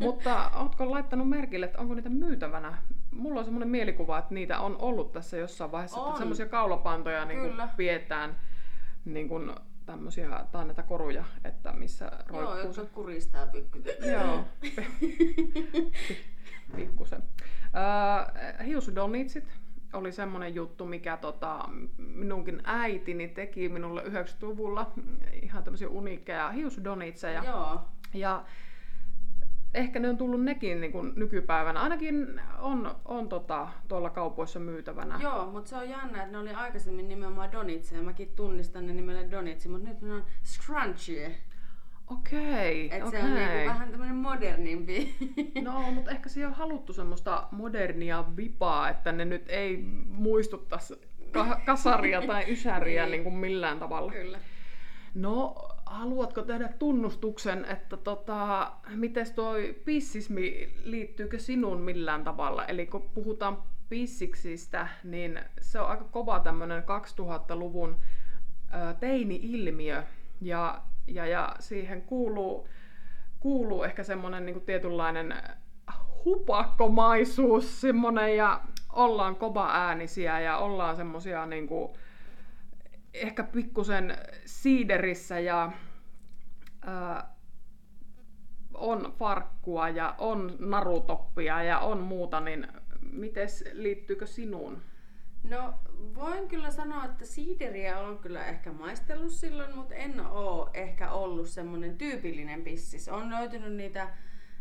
Mutta 0.00 0.50
ootko 0.50 0.90
laittanut 0.90 1.28
merkille, 1.28 1.66
että 1.66 1.78
onko 1.78 1.94
niitä 1.94 2.08
myytävänä? 2.08 2.82
Mulla 3.16 3.38
on 3.40 3.44
semmoinen 3.44 3.68
mielikuva, 3.68 4.18
että 4.18 4.34
niitä 4.34 4.60
on 4.60 4.76
ollut 4.78 5.12
tässä 5.12 5.36
jossain 5.36 5.72
vaiheessa, 5.72 6.00
On. 6.00 6.08
että 6.08 6.18
semmoisia 6.18 6.46
kaulapantoja 6.46 7.24
niin 7.24 7.40
kuin 7.40 7.68
pidetään 7.76 8.40
niin 9.04 9.28
kuin 9.28 9.52
tämmöisiä, 9.86 10.44
tai 10.52 10.64
näitä 10.64 10.82
koruja, 10.82 11.24
että 11.44 11.72
missä 11.72 12.04
Joo, 12.04 12.40
roikkuu 12.40 12.58
jotka 12.58 12.82
se. 12.82 12.88
kuristaa 12.94 13.46
pykkytä. 13.46 13.90
Joo, 14.06 14.44
pikkusen. 16.76 17.22
Öö, 17.74 18.64
hiusdonitsit 18.64 19.44
oli 19.92 20.12
semmoinen 20.12 20.54
juttu, 20.54 20.86
mikä 20.86 21.16
tota, 21.16 21.68
minunkin 21.98 22.62
äitini 22.64 23.28
teki 23.28 23.68
minulle 23.68 24.02
90-luvulla. 24.02 24.92
Ihan 25.42 25.64
tämmöisiä 25.64 25.88
uniikkeja 25.88 26.50
hiusdonitseja. 26.50 27.44
Joo. 27.44 27.80
Ja 28.14 28.44
ehkä 29.76 29.98
ne 29.98 30.08
on 30.08 30.16
tullut 30.16 30.42
nekin 30.44 30.80
niin 30.80 30.92
kuin 30.92 31.12
nykypäivänä. 31.16 31.80
Ainakin 31.80 32.40
on, 32.58 32.96
on 33.04 33.28
tota, 33.28 33.68
tuolla 33.88 34.10
kaupoissa 34.10 34.60
myytävänä. 34.60 35.18
Joo, 35.22 35.46
mutta 35.46 35.68
se 35.70 35.76
on 35.76 35.88
jännä, 35.90 36.18
että 36.22 36.32
ne 36.32 36.38
oli 36.38 36.50
aikaisemmin 36.50 37.08
nimenomaan 37.08 37.52
donitseja. 37.52 38.02
Mäkin 38.02 38.32
tunnistan 38.36 38.86
ne 38.86 38.92
nimellä 38.92 39.30
donitsi, 39.30 39.68
mutta 39.68 39.88
nyt 39.88 40.02
ne 40.02 40.12
on 40.12 40.24
scrunchie. 40.44 41.36
Okei, 42.10 42.88
Että 42.92 43.04
okei. 43.08 43.20
se 43.20 43.26
on 43.26 43.34
niinku 43.34 43.66
vähän 43.68 43.90
tämmönen 43.90 44.14
modernimpi. 44.16 45.14
No, 45.62 45.90
mutta 45.92 46.10
ehkä 46.10 46.28
siihen 46.28 46.48
on 46.48 46.54
haluttu 46.56 46.92
semmoista 46.92 47.48
modernia 47.50 48.24
vipaa, 48.36 48.88
että 48.88 49.12
ne 49.12 49.24
nyt 49.24 49.44
ei 49.48 49.76
muistuttaisi 50.08 51.00
ka- 51.32 51.60
kasaria 51.66 52.22
tai 52.26 52.44
ysäriä 52.52 53.02
Niin. 53.06 53.10
niin 53.10 53.22
kuin 53.22 53.34
millään 53.34 53.78
tavalla. 53.78 54.12
Kyllä. 54.12 54.38
No, 55.14 55.54
haluatko 55.86 56.42
tehdä 56.42 56.68
tunnustuksen, 56.78 57.64
että 57.64 57.96
tota, 57.96 58.72
miten 58.94 59.34
toi 59.34 59.76
pissismi, 59.84 60.74
liittyykö 60.84 61.38
sinun 61.38 61.80
millään 61.80 62.24
tavalla? 62.24 62.64
Eli 62.64 62.86
kun 62.86 63.10
puhutaan 63.14 63.62
pissiksistä, 63.88 64.88
niin 65.04 65.40
se 65.60 65.80
on 65.80 65.88
aika 65.88 66.04
kova 66.04 66.40
tämmöinen 66.40 66.82
2000-luvun 66.82 67.96
ö, 68.74 68.94
teini-ilmiö. 68.94 70.02
Ja, 70.40 70.82
ja, 71.06 71.26
ja 71.26 71.56
siihen 71.60 72.02
kuuluu, 72.02 72.68
kuuluu 73.40 73.82
ehkä 73.82 74.02
semmoinen 74.02 74.46
niin 74.46 74.60
tietynlainen 74.60 75.34
hupakkomaisuus, 76.24 77.80
semmoinen, 77.80 78.36
ja 78.36 78.60
ollaan 78.92 79.36
kova 79.36 79.70
äänisiä 79.72 80.40
ja 80.40 80.58
ollaan 80.58 80.96
semmoisia 80.96 81.46
niin 81.46 81.66
kuin, 81.66 81.92
ehkä 83.22 83.42
pikkusen 83.42 84.16
siiderissä 84.44 85.40
ja 85.40 85.72
ää, 86.82 87.36
on 88.74 89.14
farkkua 89.18 89.88
ja 89.88 90.14
on 90.18 90.56
narutoppia 90.58 91.62
ja 91.62 91.78
on 91.78 92.00
muuta, 92.00 92.40
niin 92.40 92.66
mites 93.12 93.64
liittyykö 93.72 94.26
sinuun? 94.26 94.82
No, 95.50 95.74
voin 96.14 96.48
kyllä 96.48 96.70
sanoa, 96.70 97.04
että 97.04 97.24
siideriä 97.24 97.98
on 97.98 98.18
kyllä 98.18 98.46
ehkä 98.46 98.72
maistellut 98.72 99.30
silloin, 99.30 99.74
mutta 99.74 99.94
en 99.94 100.20
oo 100.20 100.70
ehkä 100.74 101.10
ollut 101.10 101.48
semmonen 101.48 101.98
tyypillinen 101.98 102.62
pissis. 102.62 103.08
On 103.08 103.30
löytynyt 103.30 103.72
niitä 103.72 104.08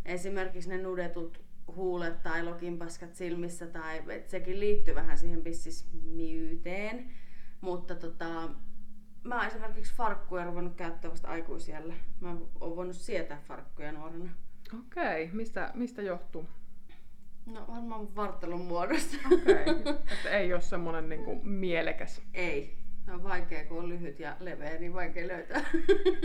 esimerkiksi 0.06 0.70
ne 0.70 0.78
nudetut 0.78 1.46
huulet 1.76 2.24
tai 2.24 2.44
lokinpaskat 2.44 3.16
silmissä, 3.16 3.68
tai 3.68 4.04
sekin 4.28 4.60
liittyy 4.60 4.96
vähän 4.96 5.18
siihen 5.18 5.42
pissismiyteen. 5.42 7.12
Mutta 7.62 7.96
tota, 7.96 8.50
mä 9.24 9.36
oon 9.36 9.48
esimerkiksi 9.48 9.94
farkkuja 9.94 10.46
ruvennut 10.46 10.76
käyttää 10.76 11.12
vasta 11.12 11.28
aikuisiellä. 11.28 11.94
Mä 12.20 12.30
oon 12.30 12.76
voinut 12.76 12.96
sietää 12.96 13.42
farkkuja 13.48 13.92
nuorena. 13.92 14.30
Okei, 14.80 15.30
mistä, 15.34 15.72
mistä 15.74 16.02
johtuu? 16.02 16.48
No 17.46 17.66
varmaan 17.68 18.16
vartalon 18.16 18.62
muodosta. 18.62 19.18
Okei, 19.34 19.94
että 20.14 20.30
ei 20.30 20.54
ole 20.54 20.62
semmoinen 20.62 21.10
niinku 21.10 21.36
mielekäs. 21.44 22.22
Ei. 22.34 22.78
Se 23.06 23.12
on 23.12 23.24
vaikea, 23.24 23.66
kun 23.66 23.78
on 23.78 23.90
lyhyt 23.90 24.20
ja 24.20 24.36
leveä, 24.40 24.78
niin 24.80 24.94
vaikea 24.94 25.28
löytää 25.28 25.62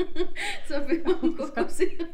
sopivan 0.68 1.36
kokoisia. 1.36 2.06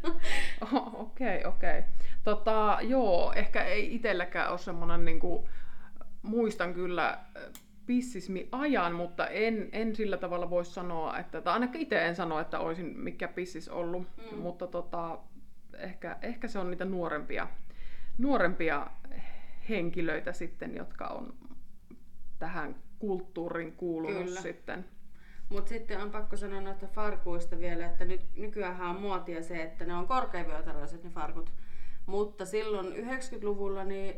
Okei, 0.95 1.45
okei. 1.45 1.83
Tota, 2.25 2.79
joo, 2.83 3.33
ehkä 3.37 3.65
ei 3.65 3.95
itselläkään 3.95 4.51
ole 4.51 4.59
semmoinen, 4.59 5.05
niinku, 5.05 5.49
muistan 6.23 6.75
kyllä 6.75 7.19
pissismi 7.87 8.49
ajan, 8.53 8.95
mutta 8.95 9.27
en, 9.27 9.69
en 9.73 9.97
sillä 9.97 10.17
tavalla 10.17 10.51
voi 10.51 10.65
sanoa, 10.65 11.19
että, 11.19 11.41
tai 11.41 11.53
ainakin 11.53 11.81
itse 11.81 12.07
en 12.07 12.17
sano, 12.17 12.41
että 12.41 12.59
olisin 12.59 12.99
mikä 12.99 13.29
pissis 13.29 13.69
ollut, 13.69 14.07
mm. 14.17 14.39
mutta 14.39 14.67
tota, 14.67 15.19
ehkä, 15.79 16.17
ehkä 16.23 16.49
se 16.49 16.59
on 16.59 16.71
niitä 16.71 16.85
nuorempia, 16.85 17.49
nuorempia 18.19 18.91
henkilöitä 19.69 20.33
sitten, 20.33 20.75
jotka 20.75 21.07
on 21.07 21.35
tähän 22.39 22.77
kulttuuriin 22.99 23.73
kuulunut 23.73 24.25
Kyllä. 24.25 24.41
sitten. 24.41 24.85
Mutta 25.49 25.69
sitten 25.69 26.01
on 26.01 26.11
pakko 26.11 26.37
sanoa 26.37 26.61
noista 26.61 26.87
farkuista 26.87 27.59
vielä, 27.59 27.87
että 27.87 28.05
nyt, 28.05 28.21
nykyään 28.37 28.81
on 28.81 29.01
muotia 29.01 29.43
se, 29.43 29.63
että 29.63 29.85
ne 29.85 29.95
on 29.95 30.07
korkeavyötäröiset 30.07 31.05
ne 31.05 31.11
farkut. 31.11 31.53
Mutta 32.07 32.47
silloin 32.47 32.87
90-luvulla 32.87 33.85
niin 33.85 34.15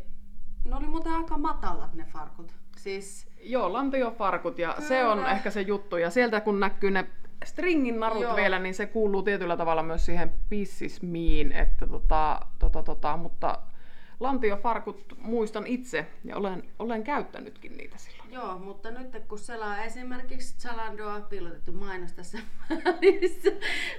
ne 0.64 0.74
oli 0.76 0.86
muuten 0.86 1.12
aika 1.12 1.38
matalat 1.38 1.94
ne 1.94 2.04
farkut. 2.04 2.54
Siis 2.78 3.28
Joo, 3.40 3.72
lantiofarkut 3.72 4.58
ja 4.58 4.74
se 4.78 5.04
on 5.04 5.18
Kyllä. 5.18 5.30
ehkä 5.30 5.50
se 5.50 5.60
juttu. 5.60 5.96
Ja 5.96 6.10
sieltä 6.10 6.40
kun 6.40 6.60
näkyy 6.60 6.90
ne 6.90 7.06
stringin 7.44 8.00
narut 8.00 8.22
Joo. 8.22 8.36
vielä, 8.36 8.58
niin 8.58 8.74
se 8.74 8.86
kuuluu 8.86 9.22
tietyllä 9.22 9.56
tavalla 9.56 9.82
myös 9.82 10.06
siihen 10.06 10.32
pissismiin. 10.48 11.52
Että 11.52 11.86
tota, 11.86 12.40
tota, 12.58 12.82
tota, 12.82 13.16
mutta 13.16 13.58
lantiofarkut 14.20 15.14
muistan 15.18 15.66
itse 15.66 16.06
ja 16.24 16.36
olen, 16.36 16.62
olen 16.78 17.04
käyttänytkin 17.04 17.76
niitä 17.76 17.98
silloin. 17.98 18.17
Joo, 18.30 18.58
mutta 18.58 18.90
nyt 18.90 19.16
kun 19.28 19.38
selaa 19.38 19.82
esimerkiksi 19.82 20.58
Zalandoa, 20.58 21.20
piilotettu 21.20 21.72
mainos 21.72 22.12
tässä 22.12 22.38
välissä, 22.70 23.50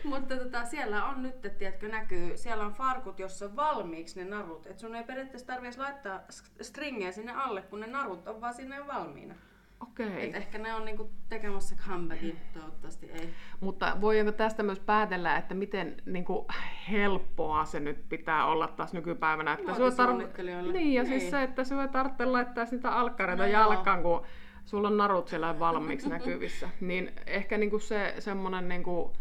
mutta 0.03 0.38
tota, 0.38 0.65
siellä 0.65 1.05
on 1.05 1.24
nyt, 1.24 1.41
tiedätkö, 1.57 1.88
näkyy, 1.88 2.38
siellä 2.38 2.65
on 2.65 2.74
farkut, 2.74 3.19
jossa 3.19 3.45
on 3.45 3.55
valmiiksi 3.55 4.24
ne 4.24 4.29
narut. 4.29 4.67
Et 4.67 4.79
sun 4.79 4.95
ei 4.95 5.03
periaatteessa 5.03 5.48
tarvitsisi 5.48 5.79
laittaa 5.79 6.21
stringejä 6.62 7.12
sinne 7.12 7.31
alle, 7.31 7.62
kun 7.62 7.79
ne 7.79 7.88
narut 7.88 8.27
on 8.27 8.41
vaan 8.41 8.53
sinne 8.53 8.88
valmiina. 8.88 9.36
Okei. 9.79 10.29
Et 10.29 10.36
ehkä 10.36 10.57
ne 10.57 10.74
on 10.74 10.86
niinku 10.86 11.09
tekemässä 11.29 11.75
comebackin, 11.88 12.38
toivottavasti 12.53 13.12
ei. 13.12 13.29
Mutta 13.59 13.98
voidaanko 14.01 14.31
tästä 14.31 14.63
myös 14.63 14.79
päätellä, 14.79 15.38
että 15.38 15.55
miten 15.55 15.95
niin 16.05 16.25
kuin, 16.25 16.45
helppoa 16.91 17.65
se 17.65 17.79
nyt 17.79 18.09
pitää 18.09 18.45
olla 18.45 18.67
taas 18.67 18.93
nykypäivänä? 18.93 19.53
Että 19.53 19.74
sinua 19.74 19.89
Muotisuunnittelijoille. 19.89 20.74
Niin, 20.74 20.93
ja 20.93 21.05
siis 21.05 21.21
Niin. 21.21 21.31
se, 21.31 21.43
että 21.43 21.63
sinua 21.63 21.83
ei 21.83 21.89
tarvitse 21.89 22.25
laittaa 22.25 22.65
sitä 22.65 22.91
alkkareita 22.91 23.43
No 23.43 23.50
jalkaan, 23.50 24.03
kun 24.03 24.25
sulla 24.65 24.88
on 24.88 24.98
narut 24.98 25.27
siellä 25.27 25.59
valmiiksi 25.59 26.09
näkyvissä. 26.09 26.69
Niin 26.81 27.12
ehkä 27.25 27.57
niin 27.57 27.69
kuin 27.69 27.81
se 27.81 28.15
semmoinen, 28.19 28.69
niin 28.69 28.83
kuin, 28.83 29.12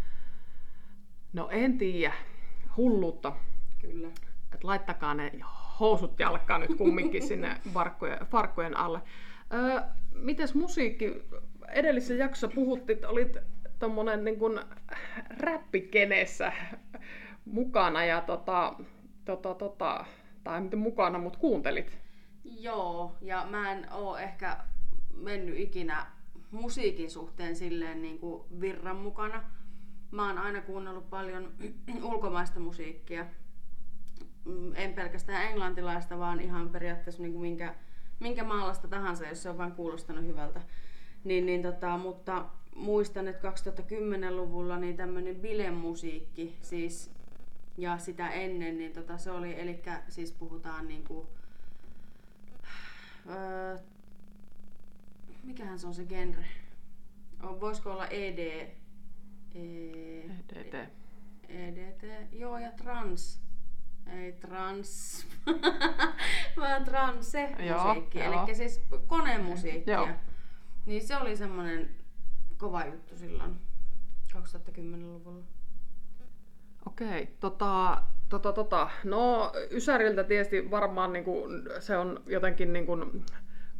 no 1.33 1.49
en 1.51 1.79
tiedä, 1.79 2.15
hulluutta, 2.77 3.33
Kyllä. 3.81 4.09
että 4.55 4.67
laittakaa 4.67 5.15
ne 5.15 5.33
housut 5.81 6.21
jalkaan 6.21 6.61
nyt 6.61 6.75
kumminkin 6.79 7.23
sinne 7.23 7.61
farkkujen 8.31 8.77
alle. 8.77 9.01
Öö, 9.53 9.81
mites 10.23 10.55
musiikki? 10.55 11.23
Edellisessä 11.69 12.15
jaksossa 12.15 12.49
puhuttiin, 12.55 12.97
että 12.97 13.09
olit 13.09 13.37
tommonen 13.79 14.25
niin 14.25 14.39
kuin 14.39 14.61
räppikenessä 15.41 16.53
mukana 17.45 18.05
ja 18.05 18.21
tota, 18.21 18.75
tota, 19.25 19.55
tota, 19.55 20.05
tai 20.45 20.61
miten 20.61 20.79
mukana, 20.79 21.19
mutta 21.19 21.39
kuuntelit. 21.39 21.99
Joo, 22.45 23.17
ja 23.21 23.47
mä 23.51 23.73
en 23.73 23.93
oo 23.93 24.17
ehkä 24.17 24.57
mennyt 25.17 25.59
ikinä 25.59 26.07
musiikin 26.51 27.11
suhteen 27.11 27.57
silleen 27.57 28.03
niin 28.03 28.19
kuin 28.19 28.61
virran 28.61 28.97
mukana. 28.97 29.45
Mä 30.11 30.27
oon 30.27 30.39
aina 30.39 30.61
kuunnellut 30.61 31.11
paljon 31.11 31.53
ulkomaista 32.11 32.61
musiikkia. 32.61 33.27
Mm, 34.45 34.73
En 34.75 34.95
pelkästään 34.95 35.47
englantilaista, 35.47 36.19
vaan 36.19 36.41
ihan 36.41 36.69
periaatteessa 36.69 37.23
niin 37.23 37.33
kuin 37.33 37.43
minkä, 37.43 37.75
minkä 38.21 38.45
maalasta 38.45 38.89
tahansa, 38.89 39.27
jos 39.27 39.43
se 39.43 39.51
on 39.51 39.59
vain 39.59 39.73
kuulostanut 39.73 40.25
hyvältä. 40.25 40.61
Niin, 41.25 41.47
niin 41.47 41.63
tota, 41.63 41.99
mutta 41.99 42.45
muistan, 42.77 43.29
että 43.29 43.51
2010-luvulla 43.51 44.77
niin 44.77 44.97
tämmöinen 44.97 45.37
bilemusiikki, 45.37 46.57
siis 46.63 47.11
ja 47.77 47.99
sitä 47.99 48.29
ennen, 48.29 48.79
niin 48.79 48.93
tota, 48.93 49.19
se 49.19 49.31
oli, 49.31 49.61
eli 49.61 49.83
siis 50.09 50.33
puhutaan 50.33 50.89
niinku, 50.89 51.29
öö, 53.31 53.79
mikähän 55.43 55.79
se 55.79 55.87
on 55.87 55.95
se 55.95 56.05
genre? 56.05 56.45
Voisiko 57.43 57.93
olla 57.93 58.07
E 58.07 58.29
ED? 58.29 58.39
E, 59.55 60.29
DT. 60.55 60.75
EDT? 61.49 62.33
Joo, 62.33 62.59
ja 62.59 62.73
trans. 62.73 63.41
Ei 64.09 64.33
trans, 64.33 65.27
vaan 66.61 66.85
transe 66.85 67.55
Joo, 67.59 67.87
musiikki, 67.87 68.21
eli 68.21 68.55
siis 68.55 68.83
konemusiikkia. 69.07 69.95
Joo. 69.95 70.09
Niin 70.87 71.07
se 71.07 71.17
oli 71.17 71.37
semmonen 71.37 71.91
kova 72.57 72.85
juttu 72.87 73.17
silloin. 73.17 73.57
2010-luvulla. 74.37 75.45
Okei, 76.87 77.27
tota, 77.41 78.03
tota, 78.29 78.53
tota. 78.53 78.91
No 79.05 79.53
Ysäriltä 79.71 80.25
tietysti 80.25 80.71
varmaan 80.71 81.13
niinku, 81.13 81.45
se 81.81 81.97
on 81.97 82.23
jotenkin 82.27 82.73
niinku, 82.73 82.97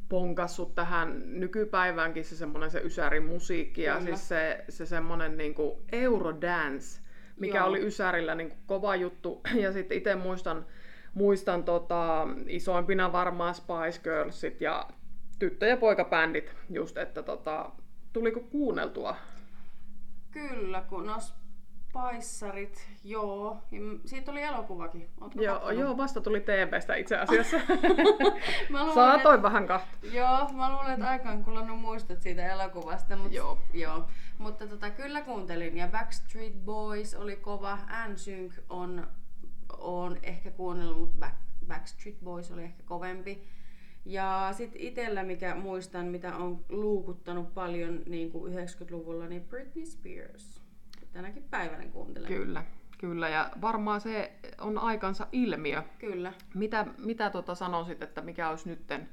ponkassut 0.09 0.75
tähän 0.75 1.23
nykypäiväänkin 1.41 2.25
se 2.25 2.37
semmoinen 2.37 2.71
se 2.71 2.81
Ysärin 2.81 3.25
musiikki 3.25 3.83
ja 3.83 3.95
Kyllä. 3.95 4.07
siis 4.07 4.29
se, 4.29 4.65
se 4.69 4.87
semmoinen 4.87 5.37
niinku 5.37 5.83
Eurodance, 5.93 7.01
mikä 7.41 7.59
Joo. 7.59 7.67
oli 7.67 7.87
Ysärillä 7.87 8.35
niinku 8.35 8.57
kova 8.67 8.97
juttu. 8.97 9.41
Ja 9.63 9.73
sitten 9.73 9.99
itse 9.99 10.15
muistan, 10.15 10.67
muistan 11.15 11.65
tota, 11.65 12.29
isoimpina 12.47 13.13
varmaan 13.13 13.55
Spice 13.55 14.01
Girlsit 14.03 14.61
ja 14.61 14.89
tyttö- 15.39 15.67
ja 15.67 15.77
poikabändit 15.77 16.55
just, 16.71 16.99
että 16.99 17.23
tota, 17.23 17.71
tuliko 18.13 18.41
kuunneltua? 18.41 19.17
Kyllä, 20.31 20.83
kun 20.89 21.07
no 21.07 21.17
Spaissarit, 21.89 22.89
joo. 23.05 23.57
Ja 23.71 23.81
siitä 24.05 24.31
oli 24.31 24.43
elokuvakin. 24.43 25.09
Ootko 25.21 25.43
Joo, 25.43 25.55
kattonut? 25.55 25.81
joo, 25.81 25.97
vasta 25.97 26.21
tuli 26.21 26.41
TVstä 26.41 26.95
itse 26.95 27.17
asiassa. 27.17 27.57
Mä 28.71 28.79
luulen, 28.81 28.95
Saatoin 28.95 29.43
vähän 29.43 29.67
kahta. 29.67 29.89
joo, 30.13 30.49
mä 30.53 30.73
luulen, 30.73 30.93
että 30.93 31.09
aikaan 31.09 31.45
kulunut 31.45 31.81
muistot 31.81 32.23
siitä 32.23 32.47
elokuvasta. 32.53 33.17
Mut, 33.17 33.33
Joo. 33.33 33.59
joo. 33.75 34.05
Mutta 34.39 34.67
tota, 34.67 34.91
kyllä 34.91 35.21
kuuntelin. 35.21 35.77
Ja 35.77 35.89
Backstreet 35.89 36.65
Boys 36.65 37.15
oli 37.15 37.37
kova. 37.37 37.79
NSYNC 38.09 38.53
on, 38.71 39.09
on 39.79 40.19
ehkä 40.23 40.51
kuunnellut, 40.51 40.99
mutta 40.99 41.17
Back, 41.19 41.35
Backstreet 41.69 42.21
Boys 42.25 42.53
oli 42.53 42.63
ehkä 42.63 42.83
kovempi. 42.83 43.43
Ja 44.05 44.49
sitten 44.53 44.81
itsellä, 44.81 45.23
mikä 45.23 45.55
muistan, 45.55 46.07
mitä 46.07 46.37
on 46.37 46.65
luukuttanut 46.69 47.55
paljon 47.55 48.03
niin 48.07 48.31
kuin 48.33 48.53
90-luvulla, 48.55 49.27
niin 49.27 49.43
Britney 49.45 49.87
Spears. 49.87 50.58
Tänäkin 51.19 51.47
päivänä 51.51 51.87
kuuntelen. 51.87 52.29
Kyllä, 52.29 52.65
kyllä. 52.99 53.29
Ja 53.29 53.51
varmaan 53.61 54.01
se 54.01 54.33
on 54.61 54.79
aikansa 54.79 55.27
ilmiö. 55.33 55.83
Kyllä. 55.99 56.33
Mitä, 56.55 56.87
mitä 56.99 57.31
tota 57.31 57.55
sanoisit, 57.55 58.03
että 58.03 58.21
mikä 58.21 58.49
olisi 58.49 58.69
nytten, 58.69 59.09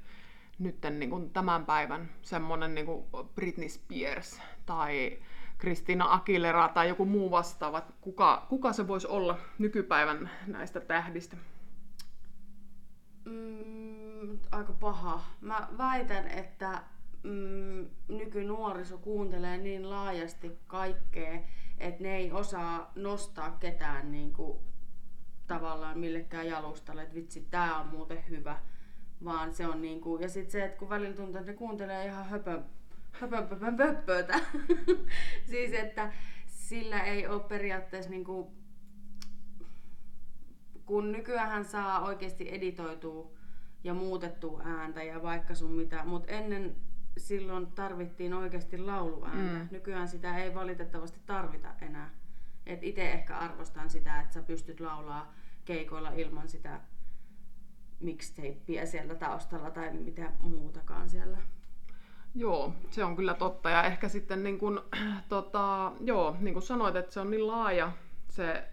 nytten 0.59 0.99
niin 0.99 1.09
kuin 1.09 1.29
tämän 1.29 1.65
päivän 1.65 2.09
semmoinen 2.21 2.75
niin 2.75 2.85
kuin 2.85 3.05
Britney 3.35 3.69
Spears 3.69 4.41
tai 4.65 5.19
Christina 5.59 6.13
Aguilera 6.13 6.67
tai 6.67 6.87
joku 6.87 7.05
muu 7.05 7.31
vastaava? 7.31 7.81
Kuka, 8.01 8.45
kuka 8.49 8.73
se 8.73 8.87
voisi 8.87 9.07
olla 9.07 9.37
nykypäivän 9.59 10.29
näistä 10.47 10.79
tähdistä? 10.79 11.37
Mm, 13.25 14.39
aika 14.51 14.73
paha. 14.73 15.23
Mä 15.41 15.67
väitän, 15.77 16.27
että 16.27 16.83
mm, 17.23 17.85
nykynuoriso 18.07 18.97
kuuntelee 18.97 19.57
niin 19.57 19.89
laajasti 19.89 20.51
kaikkea, 20.67 21.39
että 21.77 22.03
ne 22.03 22.15
ei 22.15 22.31
osaa 22.31 22.91
nostaa 22.95 23.51
ketään 23.51 24.11
niin 24.11 24.33
kuin, 24.33 24.59
tavallaan 25.47 25.99
millekään 25.99 26.47
jalustalle, 26.47 27.01
että 27.01 27.15
vitsi, 27.15 27.47
tää 27.51 27.77
on 27.77 27.87
muuten 27.87 28.23
hyvä. 28.29 28.59
Vaan 29.23 29.53
se 29.53 29.67
on 29.67 29.81
niin 29.81 30.01
kuin, 30.01 30.21
ja 30.21 30.29
sitten 30.29 30.51
se, 30.51 30.65
että 30.65 30.77
kun 30.77 30.89
välillä 30.89 31.15
tuntuu, 31.15 31.39
että 31.39 31.51
ne 31.51 31.57
kuuntelee 31.57 32.05
ihan 32.05 32.25
höpö, 32.25 32.61
höpön 33.11 33.47
pöpön 33.47 33.77
pöppöötä. 33.77 34.39
siis, 35.49 35.73
että 35.73 36.13
sillä 36.47 37.03
ei 37.03 37.27
ole 37.27 37.43
periaatteessa 37.43 38.11
niin 38.11 38.23
kuin, 38.23 38.47
kun 40.85 41.11
nykyään 41.11 41.65
saa 41.65 42.05
oikeasti 42.05 42.53
editoitua 42.53 43.31
ja 43.83 43.93
muutettua 43.93 44.61
ääntä 44.65 45.03
ja 45.03 45.23
vaikka 45.23 45.55
sun 45.55 45.71
mitä, 45.71 46.05
mutta 46.05 46.31
ennen 46.31 46.75
silloin 47.17 47.67
tarvittiin 47.67 48.33
oikeasti 48.33 48.77
lauluääntä. 48.77 49.59
Mm. 49.59 49.67
Nykyään 49.71 50.07
sitä 50.07 50.37
ei 50.37 50.55
valitettavasti 50.55 51.19
tarvita 51.25 51.67
enää. 51.81 52.09
Et 52.65 52.83
itse 52.83 53.11
ehkä 53.11 53.37
arvostan 53.37 53.89
sitä, 53.89 54.19
että 54.19 54.33
sä 54.33 54.41
pystyt 54.41 54.79
laulaa 54.79 55.33
keikoilla 55.65 56.11
ilman 56.11 56.49
sitä 56.49 56.79
mixtapeä 57.99 58.85
siellä 58.85 59.15
taustalla 59.15 59.71
tai 59.71 59.93
mitä 59.93 60.31
muutakaan 60.39 61.09
siellä. 61.09 61.37
Joo, 62.35 62.73
se 62.89 63.03
on 63.03 63.15
kyllä 63.15 63.33
totta. 63.33 63.69
Ja 63.69 63.83
ehkä 63.83 64.09
sitten 64.09 64.43
niin 64.43 64.59
kuin, 64.59 64.79
tota, 65.29 65.91
joo, 65.99 66.35
niin 66.39 66.53
kuin 66.53 66.63
sanoit, 66.63 66.95
että 66.95 67.13
se 67.13 67.19
on 67.19 67.31
niin 67.31 67.47
laaja 67.47 67.91
se 68.29 68.63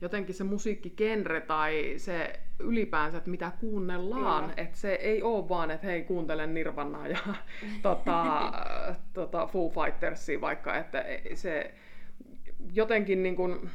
jotenkin 0.00 0.34
se 0.34 0.44
musiikkigenre 0.44 1.40
tai 1.40 1.94
se 1.96 2.40
ylipäänsä, 2.58 3.18
että 3.18 3.30
mitä 3.30 3.52
kuunnellaan. 3.60 4.42
Kyllä. 4.44 4.54
Että 4.56 4.78
se 4.78 4.92
ei 4.94 5.22
ole 5.22 5.48
vaan, 5.48 5.70
että 5.70 5.86
hei 5.86 6.02
kuuntele 6.02 6.46
Nirvanaa 6.46 7.08
ja 7.08 7.18
tota, 7.82 8.52
tota 9.12 9.46
Foo 9.46 9.68
Fightersia 9.68 10.40
vaikka, 10.40 10.76
että 10.76 11.04
se 11.34 11.74
jotenkin 12.72 13.22
niin 13.22 13.36
kuin, 13.36 13.70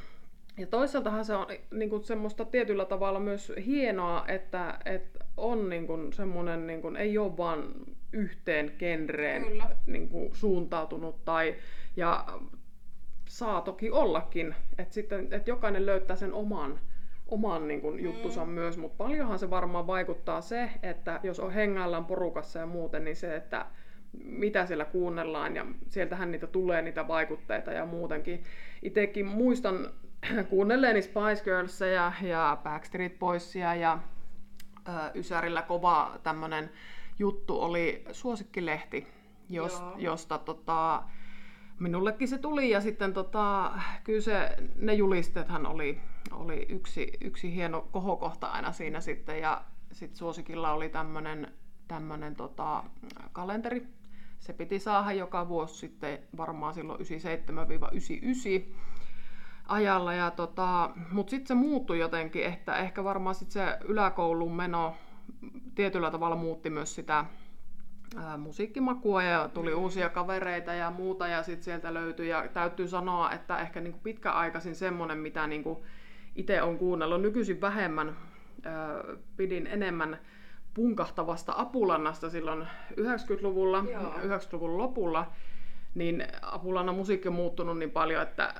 ja 0.57 0.67
toisaaltahan 0.67 1.25
se 1.25 1.35
on 1.35 1.47
niin 1.71 1.89
kuin 1.89 2.03
semmoista 2.03 2.45
tietyllä 2.45 2.85
tavalla 2.85 3.19
myös 3.19 3.51
hienoa, 3.65 4.25
että, 4.27 4.79
että 4.85 5.25
on 5.37 5.69
niin 5.69 5.87
kuin 5.87 6.13
semmoinen, 6.13 6.67
niin 6.67 6.81
kuin, 6.81 6.95
ei 6.95 7.17
ole 7.17 7.37
vaan 7.37 7.73
yhteen 8.11 8.73
genreen 8.79 9.45
Kyllä. 9.45 9.69
niin 9.85 10.09
kuin 10.09 10.35
suuntautunut 10.35 11.25
tai 11.25 11.55
ja 11.95 12.25
saa 13.27 13.61
toki 13.61 13.91
ollakin, 13.91 14.55
että 14.77 14.93
sitten 14.93 15.33
että 15.33 15.49
jokainen 15.49 15.85
löytää 15.85 16.15
sen 16.15 16.33
oman, 16.33 16.79
oman 17.27 17.67
niin 17.67 17.81
kuin, 17.81 18.03
juttunsa 18.03 18.45
mm. 18.45 18.51
myös, 18.51 18.77
mutta 18.77 18.97
paljonhan 18.97 19.39
se 19.39 19.49
varmaan 19.49 19.87
vaikuttaa 19.87 20.41
se, 20.41 20.69
että 20.83 21.19
jos 21.23 21.39
on 21.39 21.51
hengaillaan 21.51 22.05
porukassa 22.05 22.59
ja 22.59 22.65
muuten, 22.65 23.03
niin 23.03 23.15
se, 23.15 23.35
että 23.35 23.65
mitä 24.23 24.65
siellä 24.65 24.85
kuunnellaan 24.85 25.55
ja 25.55 25.65
sieltähän 25.87 26.31
niitä 26.31 26.47
tulee 26.47 26.81
niitä 26.81 27.07
vaikutteita 27.07 27.71
ja 27.71 27.85
muutenkin. 27.85 28.43
Itsekin 28.81 29.25
muistan 29.25 29.89
kuunnelleeni 30.49 31.01
Spice 31.01 31.43
Girlsia 31.43 32.13
ja 32.21 32.57
Backstreet 32.63 33.19
Boysia 33.19 33.75
ja 33.75 33.99
ö, 34.87 34.91
Ysärillä 35.15 35.61
kova 35.61 36.19
tämmönen 36.23 36.69
juttu 37.19 37.61
oli 37.61 38.05
Suosikkilehti, 38.11 39.07
jos, 39.49 39.79
Joo. 39.79 39.95
josta 39.97 40.37
tota, 40.37 41.03
minullekin 41.79 42.27
se 42.27 42.37
tuli 42.37 42.69
ja 42.69 42.81
sitten 42.81 43.13
tota, 43.13 43.71
kyllä 44.03 44.21
se, 44.21 44.57
ne 44.75 44.93
julisteethan 44.93 45.65
oli, 45.65 46.01
oli 46.31 46.65
yksi, 46.69 47.11
yksi 47.21 47.55
hieno 47.55 47.87
kohokohta 47.91 48.47
aina 48.47 48.71
siinä 48.71 49.01
sitten 49.01 49.39
ja 49.39 49.61
sitten 49.91 50.17
Suosikilla 50.17 50.71
oli 50.71 50.89
tämmönen, 50.89 51.53
tämmönen 51.87 52.35
tota, 52.35 52.83
kalenteri. 53.31 53.87
Se 54.39 54.53
piti 54.53 54.79
saada 54.79 55.11
joka 55.11 55.47
vuosi 55.47 55.75
sitten 55.75 56.19
varmaan 56.37 56.73
silloin 56.73 56.99
97-99 56.99 58.75
ajalla. 59.67 60.13
Ja 60.13 60.31
tota, 60.31 60.89
Mutta 61.11 61.29
sitten 61.29 61.47
se 61.47 61.53
muuttui 61.53 61.99
jotenkin, 61.99 62.45
että 62.45 62.77
ehkä 62.77 63.03
varmaan 63.03 63.35
sit 63.35 63.51
se 63.51 63.77
yläkoulun 63.85 64.55
meno 64.55 64.95
tietyllä 65.75 66.11
tavalla 66.11 66.35
muutti 66.35 66.69
myös 66.69 66.95
sitä 66.95 67.25
ää, 68.17 68.37
musiikkimakua 68.37 69.23
ja 69.23 69.49
tuli 69.53 69.73
uusia 69.73 70.09
kavereita 70.09 70.73
ja 70.73 70.91
muuta 70.91 71.27
ja 71.27 71.43
sitten 71.43 71.63
sieltä 71.63 71.93
löytyi. 71.93 72.29
Ja 72.29 72.47
täytyy 72.53 72.87
sanoa, 72.87 73.31
että 73.31 73.57
ehkä 73.57 73.81
niinku 73.81 73.99
pitkäaikaisin 74.03 74.75
semmoinen, 74.75 75.17
mitä 75.17 75.47
niinku 75.47 75.85
itse 76.35 76.61
on 76.61 76.77
kuunnellut. 76.77 77.21
Nykyisin 77.21 77.61
vähemmän, 77.61 78.17
ää, 78.63 79.03
pidin 79.37 79.67
enemmän 79.67 80.19
punkahtavasta 80.73 81.53
Apulannasta 81.57 82.29
silloin 82.29 82.67
90-luvulla, 82.91 83.85
Joo. 83.91 84.01
90-luvun 84.03 84.77
lopulla, 84.77 85.31
niin 85.95 86.27
Apulannan 86.41 86.95
musiikki 86.95 87.27
on 87.27 87.33
muuttunut 87.33 87.77
niin 87.79 87.91
paljon, 87.91 88.21
että 88.21 88.53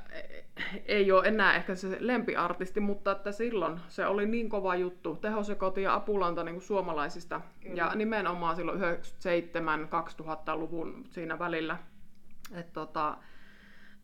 ei 0.86 1.12
ole 1.12 1.28
enää 1.28 1.56
ehkä 1.56 1.76
se 1.76 1.98
lempiartisti, 2.00 2.80
mutta 2.80 3.12
että 3.12 3.32
silloin 3.32 3.80
se 3.88 4.06
oli 4.06 4.26
niin 4.26 4.50
kova 4.50 4.76
juttu. 4.76 5.16
Tehosekoti 5.16 5.82
ja 5.82 5.94
Apulanta 5.94 6.44
niin 6.44 6.56
kuin 6.56 6.64
suomalaisista. 6.64 7.42
Kyllä. 7.62 7.76
Ja 7.76 7.92
nimenomaan 7.96 8.56
silloin 8.56 8.80
97-2000-luvun 8.80 11.06
siinä 11.10 11.40
välillä. 11.40 11.78
Et 12.54 12.74
tota, 12.74 13.18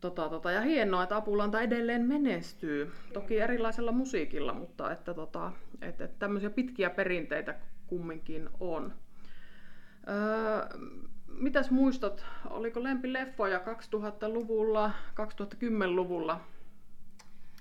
tota, 0.00 0.28
tota, 0.28 0.50
ja 0.50 0.60
hienoa, 0.60 1.02
että 1.02 1.16
Apulanta 1.16 1.60
edelleen 1.60 2.06
menestyy. 2.06 2.92
Toki 3.12 3.38
erilaisella 3.38 3.92
musiikilla, 3.92 4.52
mutta 4.52 4.92
että, 4.92 5.14
tota, 5.14 5.52
että, 5.82 6.04
että 6.04 6.18
tämmöisiä 6.18 6.50
pitkiä 6.50 6.90
perinteitä 6.90 7.54
kumminkin 7.86 8.48
on. 8.60 8.92
Öö, 10.08 10.78
mitäs 11.38 11.70
muistat, 11.70 12.24
oliko 12.50 12.82
lempileffoja 12.82 13.58
2000-luvulla, 13.58 14.90
2010-luvulla? 15.10 16.40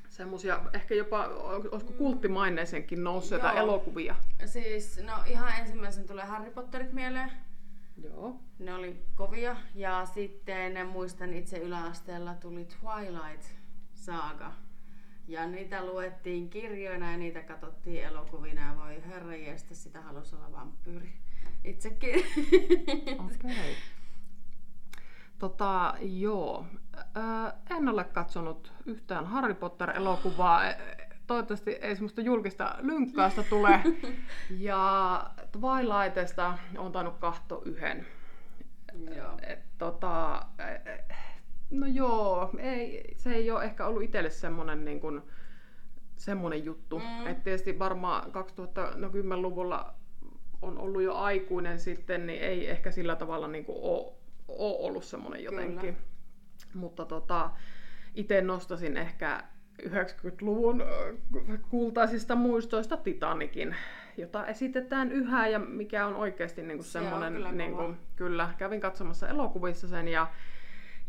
Semmoisia 0.09 0.59
ehkä 0.73 0.95
jopa, 0.95 1.25
olisiko 1.71 1.93
kulttimaineeseenkin 1.93 3.03
nousseita 3.03 3.47
Joo. 3.47 3.57
elokuvia? 3.57 4.15
Siis, 4.45 5.03
no 5.03 5.13
ihan 5.27 5.53
ensimmäisen 5.59 6.07
tulee 6.07 6.25
Harry 6.25 6.51
Potterit 6.51 6.93
mieleen. 6.93 7.31
Joo. 8.03 8.39
Ne 8.59 8.73
oli 8.73 9.05
kovia. 9.15 9.55
Ja 9.75 10.05
sitten 10.05 10.87
muistan 10.87 11.33
itse 11.33 11.57
yläasteella 11.57 12.33
tuli 12.33 12.65
Twilight 12.65 13.45
Saga. 13.93 14.51
Ja 15.27 15.47
niitä 15.47 15.85
luettiin 15.85 16.49
kirjoina 16.49 17.11
ja 17.11 17.17
niitä 17.17 17.41
katsottiin 17.41 18.03
elokuvina. 18.03 18.67
Ja 18.67 18.77
voi 18.77 19.03
herra 19.07 19.35
jestä, 19.35 19.75
sitä 19.75 20.01
halusi 20.01 20.35
olla 20.35 20.51
vampyyri. 20.51 21.13
Itsekin. 21.63 22.25
Okei. 23.05 23.17
Okay. 23.19 23.73
Tota, 25.39 25.95
joo. 26.01 26.65
En 27.69 27.89
ole 27.89 28.03
katsonut 28.03 28.73
yhtään 28.85 29.25
Harry 29.25 29.53
Potter-elokuvaa. 29.53 30.61
Toivottavasti 31.27 31.71
ei 31.71 31.95
semmoista 31.95 32.21
julkista 32.21 32.75
lynkkaasta 32.81 33.43
tule. 33.43 33.83
ja 34.59 35.23
Twilightista 35.51 36.57
on 36.77 36.91
tainnut 36.91 37.17
katsoa 37.17 37.61
yhden. 37.65 38.05
Joo. 39.15 39.37
Et, 39.47 39.59
tota, 39.77 40.45
no 41.71 41.87
joo, 41.87 42.51
ei, 42.59 43.13
se 43.17 43.33
ei 43.33 43.51
ole 43.51 43.63
ehkä 43.63 43.85
ollut 43.85 44.03
itselle 44.03 44.29
semmoinen 44.29 44.85
niin 44.85 44.99
kuin, 44.99 45.21
semmoinen 46.15 46.65
juttu. 46.65 46.99
Mm. 46.99 47.27
Et 47.27 47.43
tietysti 47.43 47.79
varmaan 47.79 48.23
2010-luvulla 48.23 50.00
on 50.61 50.77
ollut 50.77 51.01
jo 51.01 51.15
aikuinen 51.15 51.79
sitten, 51.79 52.27
niin 52.27 52.41
ei 52.41 52.69
ehkä 52.69 52.91
sillä 52.91 53.15
tavalla 53.15 53.47
niin 53.47 53.65
kuin 53.65 53.77
ole, 53.81 54.13
ole 54.47 54.77
ollut 54.79 55.03
semmoinen 55.03 55.43
jotenkin. 55.43 55.79
Kyllä. 55.79 55.95
Mutta 56.73 57.05
tota, 57.05 57.51
itse 58.15 58.41
nostasin 58.41 58.97
ehkä 58.97 59.43
90-luvun 59.81 60.83
kultaisista 61.69 62.35
muistoista 62.35 62.97
Titanikin, 62.97 63.75
jota 64.17 64.47
esitetään 64.47 65.11
yhä 65.11 65.47
ja 65.47 65.59
mikä 65.59 66.07
on 66.07 66.15
oikeasti 66.15 66.63
niin 66.63 66.77
kuin 66.77 66.87
semmoinen, 66.87 67.33
kyllä, 67.33 67.51
niin 67.51 67.71
kuin, 67.71 67.97
kyllä, 68.15 68.49
kävin 68.57 68.81
katsomassa 68.81 69.27
elokuvissa 69.27 69.87
sen 69.87 70.07
ja 70.07 70.27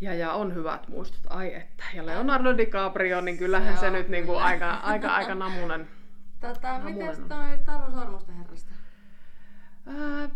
ja, 0.00 0.14
ja 0.14 0.32
on 0.32 0.54
hyvät 0.54 0.88
muistot, 0.88 1.20
ai 1.30 1.54
että. 1.54 1.84
Ja 1.94 2.06
Leonardo 2.06 2.56
DiCaprio, 2.56 3.20
niin 3.20 3.38
kyllähän 3.38 3.74
se, 3.74 3.80
se 3.80 3.90
nyt 3.90 4.08
niin 4.08 4.26
kuin 4.26 4.42
aika, 4.42 4.74
aika, 4.74 5.08
aika 5.08 5.34
namunen. 5.34 5.88
Tota, 6.40 6.78
miten 6.78 7.28
toi 7.28 7.58
Taru 7.66 7.92
Sormusten 7.92 8.34
herrasta? 8.34 8.71
Ää, 9.86 10.30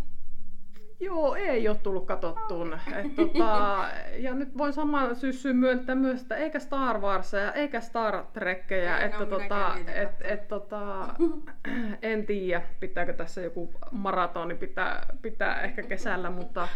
joo, 1.01 1.35
ei 1.35 1.69
ole 1.69 1.77
tullut 1.83 2.07
katsottuun. 2.07 2.79
Et, 2.97 3.15
tota, 3.15 3.85
ja 4.25 4.35
nyt 4.35 4.59
voin 4.59 4.73
samaan 4.73 5.17
syssyyn 5.17 5.57
myöntää 5.57 5.95
myös, 5.95 6.23
että 6.23 6.37
eikä 6.37 6.59
Star 6.59 7.01
Warsia, 7.01 7.53
eikä 7.53 7.81
Star 7.81 8.25
Trekkeja. 8.33 9.01
Että, 9.01 9.19
no, 9.19 9.27
tota, 9.27 9.75
et, 9.95 10.11
et, 10.21 10.49
tota, 10.49 11.15
en 12.03 12.27
tiedä, 12.27 12.63
pitääkö 12.81 13.13
tässä 13.13 13.41
joku 13.41 13.75
maratoni 13.91 14.55
pitää, 14.55 15.07
pitää 15.23 15.61
ehkä 15.61 15.83
kesällä, 15.83 16.31
mutta 16.31 16.69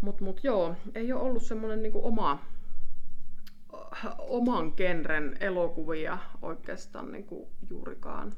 mut, 0.00 0.20
mut 0.20 0.40
joo, 0.44 0.74
ei 0.94 1.12
ole 1.12 1.22
ollut 1.22 1.42
semmoinen 1.42 1.82
niinku 1.82 2.06
oma, 2.06 2.38
oman 4.18 4.72
genren 4.76 5.36
elokuvia 5.40 6.18
oikeastaan 6.42 7.12
niinku 7.12 7.48
juurikaan. 7.70 8.32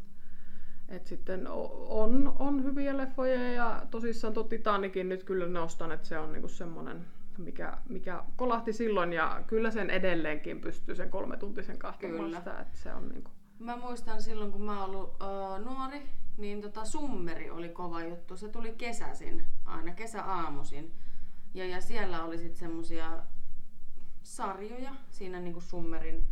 Et 0.89 1.07
sitten 1.07 1.49
on, 1.89 2.37
on 2.39 2.65
hyviä 2.65 2.97
leffoja 2.97 3.53
ja 3.53 3.87
tosissaan 3.91 4.35
tuo 4.35 4.43
Titanikin 4.43 5.09
nyt 5.09 5.25
kyllä 5.25 5.47
nostan, 5.47 5.93
että 5.93 6.09
se 6.09 6.19
on 6.19 6.33
niinku 6.33 6.49
semmoinen, 6.49 7.07
mikä, 7.39 7.79
mikä 7.89 8.25
kolahti 8.37 8.73
silloin 8.73 9.13
ja 9.13 9.43
kyllä 9.47 9.71
sen 9.71 9.91
edelleenkin 9.91 10.61
pystyy 10.61 10.95
sen 10.95 11.11
kolmetuntisen 11.11 11.79
kahtomaan 11.79 12.35
sitä, 12.35 12.61
että 12.61 12.79
se 12.79 12.95
on 12.95 13.09
niinku... 13.09 13.31
Mä 13.59 13.77
muistan 13.77 14.23
silloin, 14.23 14.53
kun 14.53 14.63
mä 14.63 14.85
ollut 14.85 15.05
uh, 15.05 15.65
nuori, 15.65 16.03
niin 16.37 16.61
tota 16.61 16.85
Summeri 16.85 17.51
oli 17.51 17.69
kova 17.69 18.05
juttu. 18.05 18.37
Se 18.37 18.49
tuli 18.49 18.75
kesäsin, 18.79 19.45
aina 19.65 19.95
kesäaamuisin. 19.95 20.93
Ja, 21.55 21.67
ja 21.67 21.81
siellä 21.81 22.25
oli 22.25 22.39
sitten 22.39 22.59
semmosia 22.59 23.23
sarjoja 24.23 24.95
siinä 25.11 25.41
niinku 25.41 25.61
Summerin 25.61 26.27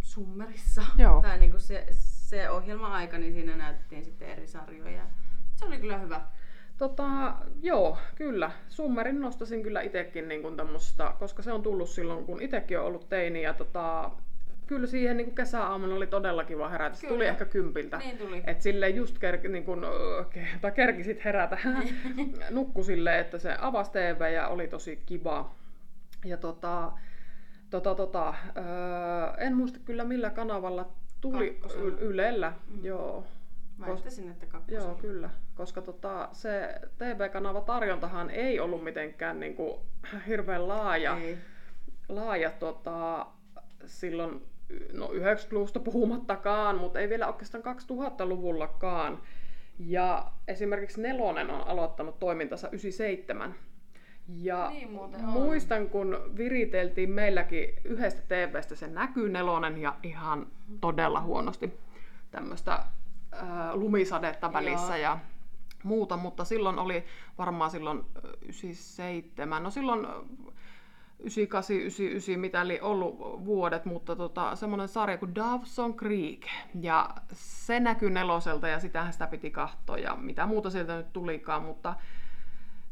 Summerissa. 0.00 0.82
Joo. 0.98 1.22
Tai 1.22 1.38
niinku 1.38 1.58
se, 1.58 1.86
se 2.28 2.50
ohjelma-aika, 2.50 3.18
niin 3.18 3.32
siinä 3.32 3.56
näytettiin 3.56 4.04
sitten 4.04 4.28
eri 4.28 4.46
sarjoja. 4.46 5.02
Se 5.56 5.64
oli 5.64 5.78
kyllä 5.78 5.98
hyvä. 5.98 6.20
Tota, 6.78 7.34
joo, 7.62 7.98
kyllä. 8.14 8.50
Summerin 8.68 9.20
nostasin 9.20 9.62
kyllä 9.62 9.80
itsekin 9.80 10.28
niin 10.28 10.56
tämmöstä, 10.56 11.12
koska 11.18 11.42
se 11.42 11.52
on 11.52 11.62
tullut 11.62 11.88
silloin, 11.88 12.24
kun 12.24 12.42
itsekin 12.42 12.78
on 12.78 12.84
ollut 12.84 13.08
teini. 13.08 13.42
Ja 13.42 13.54
tota, 13.54 14.10
kyllä 14.66 14.86
siihen 14.86 15.16
niin 15.16 15.34
kesäaamuna 15.34 15.94
oli 15.94 16.06
todella 16.06 16.44
kiva 16.44 16.68
herätä. 16.68 16.96
Se 16.96 17.06
tuli 17.06 17.26
ehkä 17.26 17.44
kympiltä. 17.44 17.98
Niin 17.98 18.18
tuli. 18.18 18.42
Et 18.46 18.62
silleen 18.62 18.96
just 18.96 19.18
ker, 19.18 19.48
niin 19.48 19.64
kun, 19.64 19.86
tai 20.60 20.72
kerkisit 20.72 21.24
herätä. 21.24 21.58
Nukku 22.50 22.84
silleen, 22.84 23.20
että 23.20 23.38
se 23.38 23.56
avasi 23.60 23.90
TV 23.92 24.32
ja 24.34 24.48
oli 24.48 24.68
tosi 24.68 25.02
kiva. 25.06 25.54
Ja 26.24 26.36
tota, 26.36 26.92
tota, 27.70 27.94
tota, 27.94 28.34
öö, 28.56 28.64
en 29.38 29.56
muista 29.56 29.78
kyllä 29.84 30.04
millä 30.04 30.30
kanavalla 30.30 30.92
Tuli 31.20 31.60
y- 31.76 31.98
Ylellä, 32.00 32.52
mm. 32.68 32.84
joo. 32.84 33.24
Väittäisin, 33.80 34.30
että 34.30 34.46
kakkosella. 34.46 34.84
Joo, 34.84 34.94
kyllä. 34.94 35.30
Koska 35.54 35.82
tota, 35.82 36.28
se 36.32 36.80
TV-kanava 36.98 37.60
tarjontahan 37.60 38.30
ei 38.30 38.60
ollut 38.60 38.84
mitenkään 38.84 39.40
niin 39.40 39.54
kuin, 39.54 39.80
hirveän 40.26 40.68
laaja. 40.68 41.16
Ei. 41.16 41.38
Laaja 42.08 42.50
tota, 42.50 43.26
silloin 43.86 44.42
no 44.92 45.06
90-luvusta 45.06 45.80
puhumattakaan, 45.80 46.78
mutta 46.78 47.00
ei 47.00 47.08
vielä 47.08 47.26
oikeastaan 47.26 47.64
2000-luvullakaan. 47.64 49.22
Ja 49.78 50.30
esimerkiksi 50.48 51.02
Nelonen 51.02 51.50
on 51.50 51.66
aloittanut 51.66 52.18
toimintansa 52.18 52.68
97. 52.68 53.54
Ja 54.36 54.70
niin 54.70 54.98
muistan, 55.20 55.88
kun 55.88 56.18
viriteltiin 56.36 57.10
meilläkin 57.10 57.74
yhdestä 57.84 58.22
TVstä 58.22 58.74
se 58.74 58.86
näkyy 58.86 59.28
nelonen 59.28 59.78
ja 59.78 59.96
ihan 60.02 60.46
todella 60.80 61.20
huonosti 61.20 61.72
tämmöistä 62.30 62.72
äh, 62.72 63.74
lumisadetta 63.74 64.52
välissä 64.52 64.96
Joo. 64.96 65.02
ja 65.02 65.18
muuta, 65.82 66.16
mutta 66.16 66.44
silloin 66.44 66.78
oli 66.78 67.04
varmaan 67.38 67.70
silloin 67.70 68.04
97, 68.42 69.62
no 69.62 69.70
silloin 69.70 70.06
98, 71.18 71.76
99, 71.76 72.40
mitä 72.40 72.60
oli 72.60 72.80
ollut 72.80 73.44
vuodet, 73.44 73.84
mutta 73.84 74.16
tota, 74.16 74.56
semmoinen 74.56 74.88
sarja 74.88 75.18
kuin 75.18 75.34
Dawson 75.34 75.96
Creek. 75.96 76.46
Ja 76.80 77.10
se 77.32 77.80
näkyy 77.80 78.10
neloselta 78.10 78.68
ja 78.68 78.80
sitähän 78.80 79.12
sitä 79.12 79.26
piti 79.26 79.50
katsoa 79.50 79.98
ja 79.98 80.16
mitä 80.16 80.46
muuta 80.46 80.70
sieltä 80.70 80.96
nyt 80.96 81.12
tulikaan, 81.12 81.62
mutta 81.62 81.94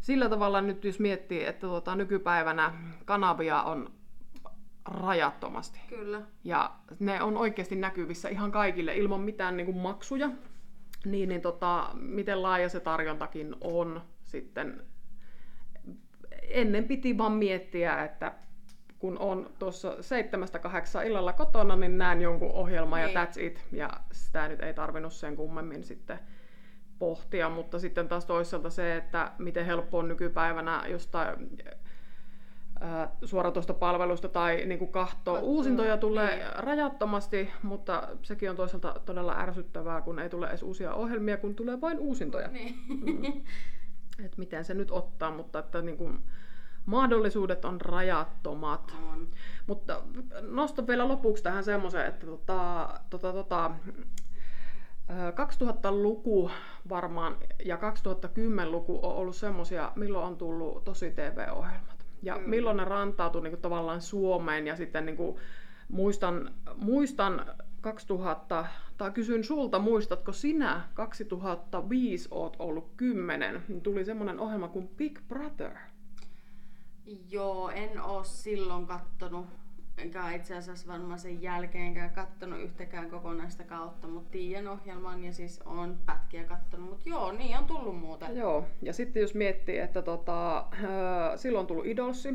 sillä 0.01 0.29
tavalla 0.29 0.61
nyt 0.61 0.85
jos 0.85 1.01
miettii, 1.01 1.45
että 1.45 1.67
tota, 1.67 1.95
nykypäivänä 1.95 2.73
kanavia 3.05 3.63
on 3.63 3.91
rajattomasti. 4.85 5.81
Kyllä. 5.89 6.23
Ja 6.45 6.71
ne 6.99 7.23
on 7.23 7.37
oikeasti 7.37 7.77
näkyvissä 7.77 8.29
ihan 8.29 8.53
kaikille 8.53 8.97
ilman 8.97 9.21
mitään 9.21 9.57
niin 9.57 9.67
kuin 9.67 9.79
maksuja. 9.79 10.31
Niin, 11.05 11.29
niin 11.29 11.41
tota, 11.41 11.91
miten 11.95 12.43
laaja 12.43 12.69
se 12.69 12.81
tarjontakin 12.81 13.57
on 13.61 14.03
sitten. 14.23 14.83
Ennen 16.43 16.85
piti 16.85 17.19
vaan 17.19 17.33
miettiä, 17.33 18.05
että 18.05 18.33
kun 18.99 19.19
on 19.19 19.51
tuossa 19.59 20.03
seitsemästä 20.03 20.59
kahdeksan 20.59 21.07
illalla 21.07 21.33
kotona, 21.33 21.77
niin 21.77 21.99
näen 21.99 22.23
jonkun 22.23 22.53
ohjelman 22.53 23.01
ja 23.01 23.07
niin. 23.07 23.17
that's 23.17 23.41
it. 23.41 23.65
Ja 23.73 23.91
sitä 24.13 24.49
nyt 24.49 24.61
ei 24.61 24.75
tarvinnut 24.75 25.13
sen 25.13 25.37
kummemmin 25.37 25.85
sitten 25.85 26.19
pohtia, 26.99 27.51
mutta 27.51 27.79
sitten 27.79 28.09
taas 28.09 28.25
toisaalta 28.25 28.71
se, 28.71 28.97
että 28.97 29.33
miten 29.39 29.67
helppo 29.67 29.99
on 29.99 30.09
nykypäivänä 30.09 30.83
jostain 30.89 31.59
suoratoista 33.25 33.75
palvelusta 33.75 34.29
tai 34.29 34.67
niin 34.67 34.79
kuin 34.79 34.93
kahtoa. 34.93 35.39
Uusintoja 35.39 35.97
tulee 35.97 36.37
niin. 36.37 36.49
rajattomasti, 36.55 37.51
mutta 37.63 38.09
sekin 38.23 38.51
on 38.51 38.57
toisaalta 38.57 39.01
todella 39.05 39.39
ärsyttävää, 39.39 40.01
kun 40.01 40.19
ei 40.19 40.29
tule 40.29 40.49
edes 40.49 40.63
uusia 40.63 40.95
ohjelmia, 40.95 41.37
kun 41.37 41.55
tulee 41.55 41.81
vain 41.81 41.99
uusintoja. 41.99 42.49
Niin. 42.49 42.75
Mm. 42.89 43.43
Et 44.25 44.37
miten 44.37 44.65
se 44.65 44.75
nyt 44.75 44.91
ottaa, 44.91 45.31
mutta 45.31 45.59
että 45.59 45.83
niin 45.83 45.97
kuin, 45.97 46.19
mahdollisuudet 46.87 47.65
on 47.65 47.81
rajattomat. 47.81 48.95
On. 49.13 49.29
Mutta 49.67 50.03
nostan 50.41 50.87
vielä 50.87 51.09
lopuksi 51.09 51.43
tähän 51.43 51.65
semmoisen, 51.65 52.07
että 52.07 52.27
tota, 52.27 52.89
tota, 53.11 53.33
tota, 53.33 53.71
2000-luku 55.11 56.51
varmaan 56.89 57.37
ja 57.65 57.77
2010-luku 57.77 59.01
on 59.03 59.13
ollut 59.13 59.37
semmoisia, 59.37 59.93
milloin 59.97 60.27
on 60.27 60.37
tullut 60.37 60.85
tosi 60.85 61.11
TV-ohjelmat. 61.11 62.07
Ja 62.23 62.39
mm. 62.39 62.51
milloin 62.51 62.77
ne 62.77 62.85
rantautui 62.85 63.43
niin 63.43 63.51
kuin, 63.51 63.61
tavallaan 63.61 64.01
Suomeen 64.01 64.67
ja 64.67 64.77
sitten 64.77 65.07
niin 65.07 65.17
kuin, 65.17 65.37
muistan, 65.89 66.55
muistan 66.75 67.47
2000, 67.81 68.67
tai 68.97 69.11
kysyn 69.11 69.45
sulta, 69.45 69.79
muistatko 69.79 70.33
sinä 70.33 70.89
2005 70.95 72.29
oot 72.31 72.57
ollut 72.59 72.93
10, 72.97 73.63
niin 73.69 73.81
tuli 73.81 74.05
semmoinen 74.05 74.41
ohjelma 74.41 74.69
kuin 74.69 74.89
Big 74.89 75.19
Brother. 75.29 75.73
Joo, 77.31 77.71
en 77.71 78.01
oo 78.01 78.25
silloin 78.25 78.87
kattonut 78.87 79.47
enkä 79.99 80.31
itse 80.31 80.57
asiassa 80.57 80.93
varmaan 80.93 81.19
sen 81.19 81.43
jälkeenkään 81.43 82.11
kattonut 82.11 82.61
yhtäkään 82.61 83.11
kokonaista 83.11 83.65
kautta, 83.65 84.09
mutta 84.09 84.31
tiedän 84.31 84.69
ohjelman 84.69 85.25
ja 85.25 85.33
siis 85.33 85.63
on 85.65 85.99
pätkiä 86.07 86.45
kattonut, 86.45 86.91
mutta 86.91 87.09
joo, 87.09 87.33
niin 87.33 87.59
on 87.59 87.65
tullut 87.65 87.99
muuten. 87.99 88.37
Joo, 88.37 88.65
ja 88.83 88.93
sitten 88.93 89.21
jos 89.21 89.35
miettii, 89.35 89.79
että 89.79 90.03
tota, 90.03 90.59
äh, 90.59 91.37
silloin 91.37 91.61
on 91.61 91.67
tullut 91.67 91.87
Idolsi, 91.87 92.35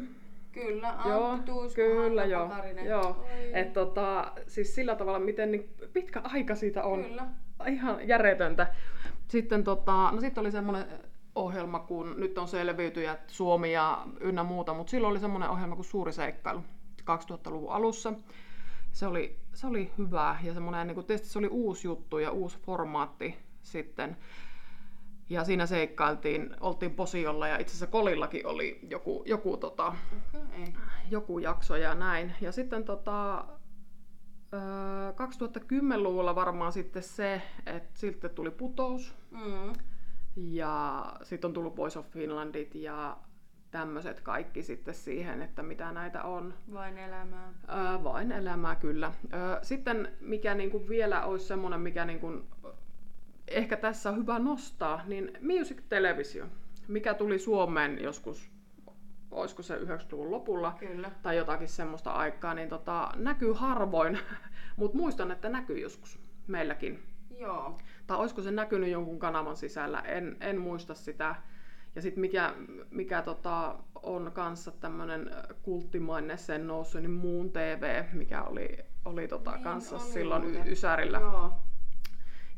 Kyllä, 0.51 0.95
joo, 1.05 1.37
Tuusku, 1.45 1.75
kyllä, 1.75 2.25
joo, 2.25 2.49
joo. 2.85 3.25
Et 3.53 3.73
tota, 3.73 4.31
siis 4.47 4.75
sillä 4.75 4.95
tavalla, 4.95 5.19
miten 5.19 5.51
niin 5.51 5.69
pitkä 5.93 6.21
aika 6.23 6.55
siitä 6.55 6.83
on. 6.83 7.03
Kyllä. 7.03 7.27
Ihan 7.67 8.07
järjetöntä. 8.07 8.67
Sitten 9.27 9.63
tota, 9.63 10.11
no 10.11 10.21
sitten 10.21 10.41
oli 10.41 10.51
semmoinen 10.51 10.85
ohjelma, 11.35 11.79
kun 11.79 12.13
nyt 12.17 12.37
on 12.37 12.47
selviytyjät 12.47 13.29
Suomi 13.29 13.73
ja 13.73 14.05
ynnä 14.19 14.43
muuta, 14.43 14.73
mutta 14.73 14.91
silloin 14.91 15.11
oli 15.11 15.19
semmoinen 15.19 15.49
ohjelma 15.49 15.75
kuin 15.75 15.85
Suuri 15.85 16.13
seikkailu. 16.13 16.61
2000-luvun 17.17 17.71
alussa. 17.71 18.13
Se 18.91 19.07
oli, 19.07 19.39
se 19.53 19.67
oli 19.67 19.91
hyvä 19.97 20.37
ja 20.43 20.53
semmoinen, 20.53 20.87
niin 20.87 20.95
kuin, 20.95 21.05
tietysti 21.05 21.33
se 21.33 21.39
oli 21.39 21.47
uusi 21.47 21.87
juttu 21.87 22.19
ja 22.19 22.31
uusi 22.31 22.57
formaatti 22.57 23.37
sitten. 23.63 24.17
Ja 25.29 25.43
siinä 25.43 25.65
seikkailtiin, 25.65 26.55
oltiin 26.61 26.91
posiolla 26.91 27.47
ja 27.47 27.57
itse 27.57 27.71
asiassa 27.71 27.87
Kolillakin 27.87 28.47
oli 28.47 28.79
joku, 28.89 29.23
joku, 29.25 29.57
tota, 29.57 29.93
Okay. 30.33 30.73
joku 31.09 31.39
jakso 31.39 31.75
ja 31.75 31.95
näin. 31.95 32.35
Ja 32.41 32.51
sitten 32.51 32.83
tota, 32.83 33.45
ö, 34.53 34.57
2010-luvulla 35.11 36.35
varmaan 36.35 36.71
sitten 36.71 37.03
se, 37.03 37.41
että 37.65 37.99
siltä 37.99 38.29
tuli 38.29 38.51
putous. 38.51 39.15
Mm. 39.31 39.73
Ja 40.35 41.05
sitten 41.23 41.47
on 41.47 41.53
tullut 41.53 41.75
Boys 41.75 41.97
of 41.97 42.07
Finlandit 42.09 42.75
ja 42.75 43.17
tämmöiset 43.71 44.21
kaikki 44.21 44.63
sitten 44.63 44.93
siihen, 44.93 45.41
että 45.41 45.63
mitä 45.63 45.91
näitä 45.91 46.23
on. 46.23 46.53
Vain 46.73 46.97
elämää. 46.97 47.53
Ää, 47.67 48.03
vain 48.03 48.31
elämää 48.31 48.75
kyllä. 48.75 49.11
Ää, 49.31 49.59
sitten 49.61 50.11
mikä 50.19 50.55
niinku 50.55 50.89
vielä 50.89 51.25
olisi 51.25 51.45
semmoinen, 51.45 51.81
mikä 51.81 52.05
niinku, 52.05 52.41
ehkä 53.47 53.77
tässä 53.77 54.09
on 54.09 54.17
hyvä 54.17 54.39
nostaa, 54.39 55.01
niin 55.07 55.31
Music 55.41 55.81
Television, 55.89 56.51
mikä 56.87 57.13
tuli 57.13 57.39
Suomeen 57.39 58.03
joskus, 58.03 58.51
olisiko 59.31 59.63
se 59.63 59.77
90-luvun 59.77 60.31
lopulla, 60.31 60.75
Kyllä. 60.79 61.11
tai 61.21 61.37
jotakin 61.37 61.67
semmoista 61.67 62.11
aikaa, 62.11 62.53
niin 62.53 62.69
tota, 62.69 63.11
näkyy 63.15 63.53
harvoin, 63.53 64.19
mutta 64.77 64.97
muistan, 64.97 65.31
että 65.31 65.49
näkyy 65.49 65.79
joskus 65.79 66.19
meilläkin. 66.47 67.03
Joo. 67.39 67.77
Tai 68.07 68.17
olisiko 68.17 68.41
se 68.41 68.51
näkynyt 68.51 68.89
jonkun 68.89 69.19
kanavan 69.19 69.55
sisällä, 69.55 69.99
en, 69.99 70.37
en 70.41 70.61
muista 70.61 70.93
sitä. 70.93 71.35
Ja 71.95 72.01
sitten 72.01 72.21
mikä, 72.21 72.53
mikä 72.91 73.21
tota, 73.21 73.75
on 74.03 74.31
kanssa 74.33 74.71
tämmöinen 74.71 75.31
kulttimainen 75.61 76.37
sen 76.37 76.67
noussut, 76.67 77.01
niin 77.01 77.11
Muun 77.11 77.51
TV, 77.51 78.03
mikä 78.13 78.43
oli, 78.43 78.77
oli 79.05 79.27
tota, 79.27 79.51
Niin 79.51 79.63
kanssa 79.63 79.95
oli 79.95 80.03
silloin 80.03 80.43
muuten. 80.43 80.67
Ysärillä. 80.67 81.19
Joo. 81.19 81.59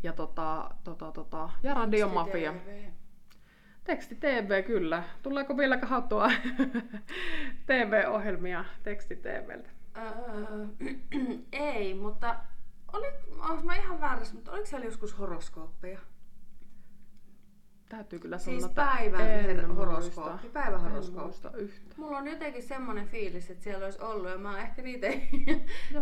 Ja, 0.03 0.13
tota, 0.13 0.69
tota, 0.83 1.11
tota, 1.11 1.49
ja 1.63 1.73
Radio 1.73 2.07
Mafia. 2.07 2.53
TV. 2.53 2.83
Teksti 3.83 4.15
TV 4.15 4.63
kyllä. 4.63 5.03
Tuleeko 5.23 5.57
vielä 5.57 5.77
kahattua 5.77 6.31
TV-ohjelmia 7.67 8.65
teksti 8.83 9.15
TVltä? 9.15 9.69
Öö, 9.97 10.67
ei, 11.51 11.93
mutta 11.93 12.35
oli, 12.93 13.07
onko 13.39 13.63
mä 13.63 13.75
ihan 13.75 14.01
väärässä, 14.01 14.35
mutta 14.35 14.51
oliko 14.51 14.65
siellä 14.65 14.85
joskus 14.85 15.19
horoskooppeja? 15.19 15.99
Täytyy 17.89 18.19
kyllä 18.19 18.37
Siis 18.37 18.61
sanoa, 18.61 18.69
että 18.69 18.81
päivän 18.81 19.31
en 19.31 19.75
horoskooppi, 19.75 20.47
muista 21.11 21.51
yhtä. 21.57 21.95
Mulla 21.97 22.17
on 22.17 22.27
jotenkin 22.27 22.63
semmoinen 22.63 23.07
fiilis, 23.07 23.49
että 23.49 23.63
siellä 23.63 23.85
olisi 23.85 24.01
ollut, 24.01 24.29
ja 24.29 24.37
mä 24.37 24.49
oon 24.49 24.59
ehkä 24.59 24.81
niitä, 24.81 25.07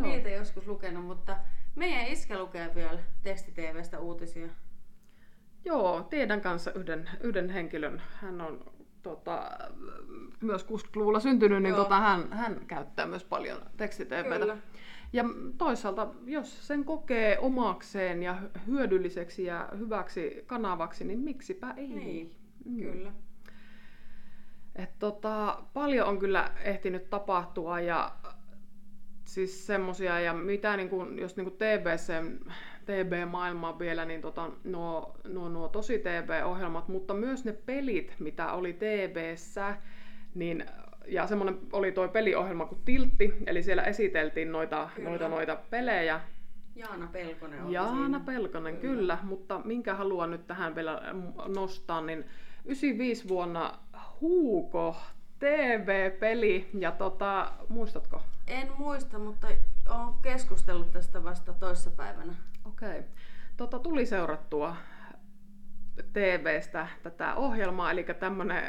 niitä 0.01 0.29
joskus 0.29 0.67
lukenut, 0.67 1.05
mutta 1.05 1.37
meidän 1.75 2.07
iskä 2.07 2.39
lukee 2.39 2.75
vielä 2.75 2.99
tekstiteevestä 3.23 3.99
uutisia. 3.99 4.47
Joo, 5.65 6.03
tiedän 6.03 6.41
kanssa 6.41 6.71
yhden, 6.71 7.09
yhden 7.21 7.49
henkilön. 7.49 8.01
Hän 8.21 8.41
on 8.41 8.65
tota, 9.03 9.49
myös 10.41 10.65
60-luvulla 10.65 11.19
syntynyt, 11.19 11.63
niin 11.63 11.75
Joo. 11.75 11.83
tota, 11.83 11.99
hän, 11.99 12.33
hän 12.33 12.61
käyttää 12.67 13.05
myös 13.05 13.23
paljon 13.23 13.61
tekstitvtä. 13.77 14.57
Ja 15.13 15.23
toisaalta, 15.57 16.07
jos 16.25 16.67
sen 16.67 16.85
kokee 16.85 17.39
omakseen 17.39 18.23
ja 18.23 18.37
hyödylliseksi 18.67 19.43
ja 19.45 19.69
hyväksi 19.77 20.43
kanavaksi, 20.47 21.03
niin 21.03 21.19
miksipä 21.19 21.73
ei. 21.77 21.87
Niin, 21.87 22.35
Mm. 22.65 22.77
kyllä. 22.81 23.11
Et 24.75 24.99
tota, 24.99 25.63
paljon 25.73 26.07
on 26.07 26.19
kyllä 26.19 26.51
ehtinyt 26.63 27.09
tapahtua 27.09 27.79
ja 27.79 28.11
siis 29.25 29.67
semmosia, 29.67 30.19
ja 30.19 30.33
mitä 30.33 30.77
niin 30.77 30.89
kun, 30.89 31.19
jos 31.19 31.37
niin 31.37 31.51
TBC, 31.51 32.13
TB-maailma 32.85 33.79
vielä, 33.79 34.05
niin 34.05 34.21
tota, 34.21 34.49
nuo, 34.63 35.15
nuo, 35.27 35.49
nuo 35.49 35.67
tosi 35.67 35.99
TV-ohjelmat, 35.99 36.87
mutta 36.87 37.13
myös 37.13 37.45
ne 37.45 37.51
pelit, 37.53 38.15
mitä 38.19 38.51
oli 38.53 38.73
TBssä, 38.73 39.77
niin 40.35 40.65
ja 41.07 41.27
semmoinen 41.27 41.59
oli 41.71 41.91
tuo 41.91 42.07
peliohjelma 42.07 42.65
kuin 42.65 42.81
Tiltti, 42.85 43.33
eli 43.45 43.63
siellä 43.63 43.83
esiteltiin 43.83 44.51
noita, 44.51 44.89
Kyllä. 44.95 45.09
noita, 45.09 45.27
noita 45.27 45.55
pelejä. 45.69 46.21
Jaana 46.75 47.07
Pelkonen 47.11 47.63
oli 47.63 47.73
Jaana 47.73 48.03
siinä. 48.03 48.19
Pelkonen, 48.19 48.77
Kyllä. 48.77 48.95
kyllä. 48.95 49.17
mutta 49.23 49.61
minkä 49.65 49.95
haluan 49.95 50.31
nyt 50.31 50.47
tähän 50.47 50.75
vielä 50.75 51.01
nostaa, 51.47 52.01
niin 52.01 52.25
95 52.65 53.27
vuonna 53.27 53.79
Huuko 54.21 54.95
TV-peli, 55.39 56.69
ja 56.79 56.91
tota, 56.91 57.51
muistatko? 57.69 58.21
En 58.47 58.71
muista, 58.77 59.19
mutta 59.19 59.47
olen 59.89 60.13
keskustellut 60.21 60.91
tästä 60.91 61.23
vasta 61.23 61.53
toissapäivänä. 61.53 62.33
Okei. 62.65 62.89
Okay. 62.89 63.03
Tota, 63.57 63.79
tuli 63.79 64.05
seurattua 64.05 64.75
TVstä 66.13 66.87
tätä 67.03 67.35
ohjelmaa, 67.35 67.91
eli 67.91 68.03
tämmönen 68.03 68.63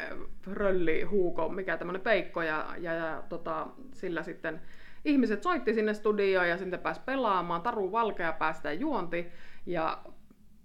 rölli 0.47 1.03
huuko, 1.03 1.49
mikä 1.49 1.77
tämmönen 1.77 2.03
peikko, 2.03 2.43
ja, 2.43 2.75
ja, 2.79 2.95
ja 2.95 3.23
tota, 3.29 3.67
sillä 3.93 4.23
sitten 4.23 4.61
ihmiset 5.05 5.43
soitti 5.43 5.75
sinne 5.75 5.95
studioon 5.95 6.49
ja 6.49 6.59
sitten 6.59 6.81
pääsi 6.81 7.01
pelaamaan, 7.05 7.63
Taru 7.63 7.93
Valkea 7.93 8.33
päästä 8.33 8.73
juonti, 8.73 9.33
ja 9.67 9.99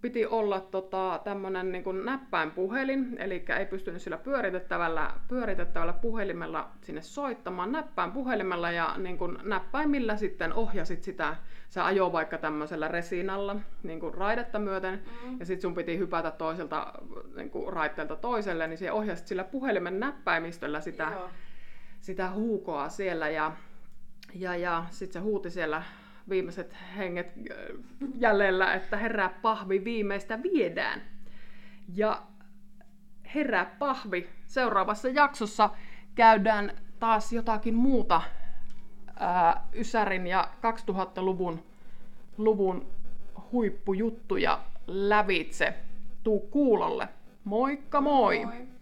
piti 0.02 0.26
olla 0.26 0.60
tota, 0.60 1.22
tämmöinen 1.24 1.72
niin 1.72 2.06
näppäinpuhelin, 2.06 3.16
eli 3.20 3.46
ei 3.60 3.66
pystynyt 3.66 4.02
sillä 4.02 4.18
pyöritettävällä, 4.18 5.12
pyöritettävällä 5.28 5.94
puhelimella 5.94 6.70
sinne 6.82 7.02
soittamaan 7.02 7.72
näppäin 7.72 8.12
puhelimella 8.12 8.72
ja 8.72 8.94
niin 8.98 9.18
kuin 9.18 9.38
näppäimillä 9.44 10.18
sitten 10.18 10.54
ohjasit 10.54 11.04
sitä, 11.04 11.36
se 11.70 11.82
ajoi 11.82 12.12
vaikka 12.12 12.38
tämmöisellä 12.38 12.88
resinalla 12.88 13.56
niin 13.84 14.00
kuin 14.00 14.14
raidetta 14.14 14.60
myöten, 14.60 15.02
Mm. 15.26 15.40
ja 15.40 15.46
sitten 15.46 15.62
sun 15.62 15.76
piti 15.76 15.98
hypätä 15.98 16.32
toiselta 16.32 16.94
niin 17.36 17.50
kuin 17.50 17.74
raitteelta 17.74 18.16
toiselle, 18.16 18.68
niin 18.68 18.78
se 18.78 18.92
ohjasit 18.92 19.28
sillä 19.28 19.44
puhelimen 19.44 20.00
näppäimistöllä 20.00 20.82
sitä, 20.82 21.08
Joo. 21.14 21.30
sitä 22.02 22.30
huukoa 22.30 22.90
siellä 22.90 23.30
ja, 23.30 23.52
ja, 24.36 24.56
ja 24.56 24.86
sitten 24.92 25.14
se 25.14 25.20
huuti 25.20 25.50
siellä 25.50 25.84
viimeiset 26.30 26.76
henget 26.98 27.28
äh, 27.28 27.56
jäljellä, 28.16 28.74
että 28.74 28.98
herää 28.98 29.30
pahvi 29.30 29.84
viimeistä 29.84 30.44
viedään. 30.44 31.02
Ja 31.96 32.22
herää 33.36 33.66
pahvi. 33.80 34.30
Seuraavassa 34.46 35.10
jaksossa 35.10 35.70
käydään 36.16 36.72
taas 37.00 37.34
jotakin 37.34 37.76
muuta 37.76 38.22
ää, 39.20 39.68
Ysärin 39.74 40.28
ja 40.28 40.50
2000-luvun 40.56 41.64
luvun 42.38 42.88
huippujuttuja 43.52 44.60
lävitse. 44.88 45.74
Tuu 46.24 46.40
kuulolle. 46.40 47.10
Moikka 47.44 48.02
moi! 48.02 48.46
Moi. 48.46 48.77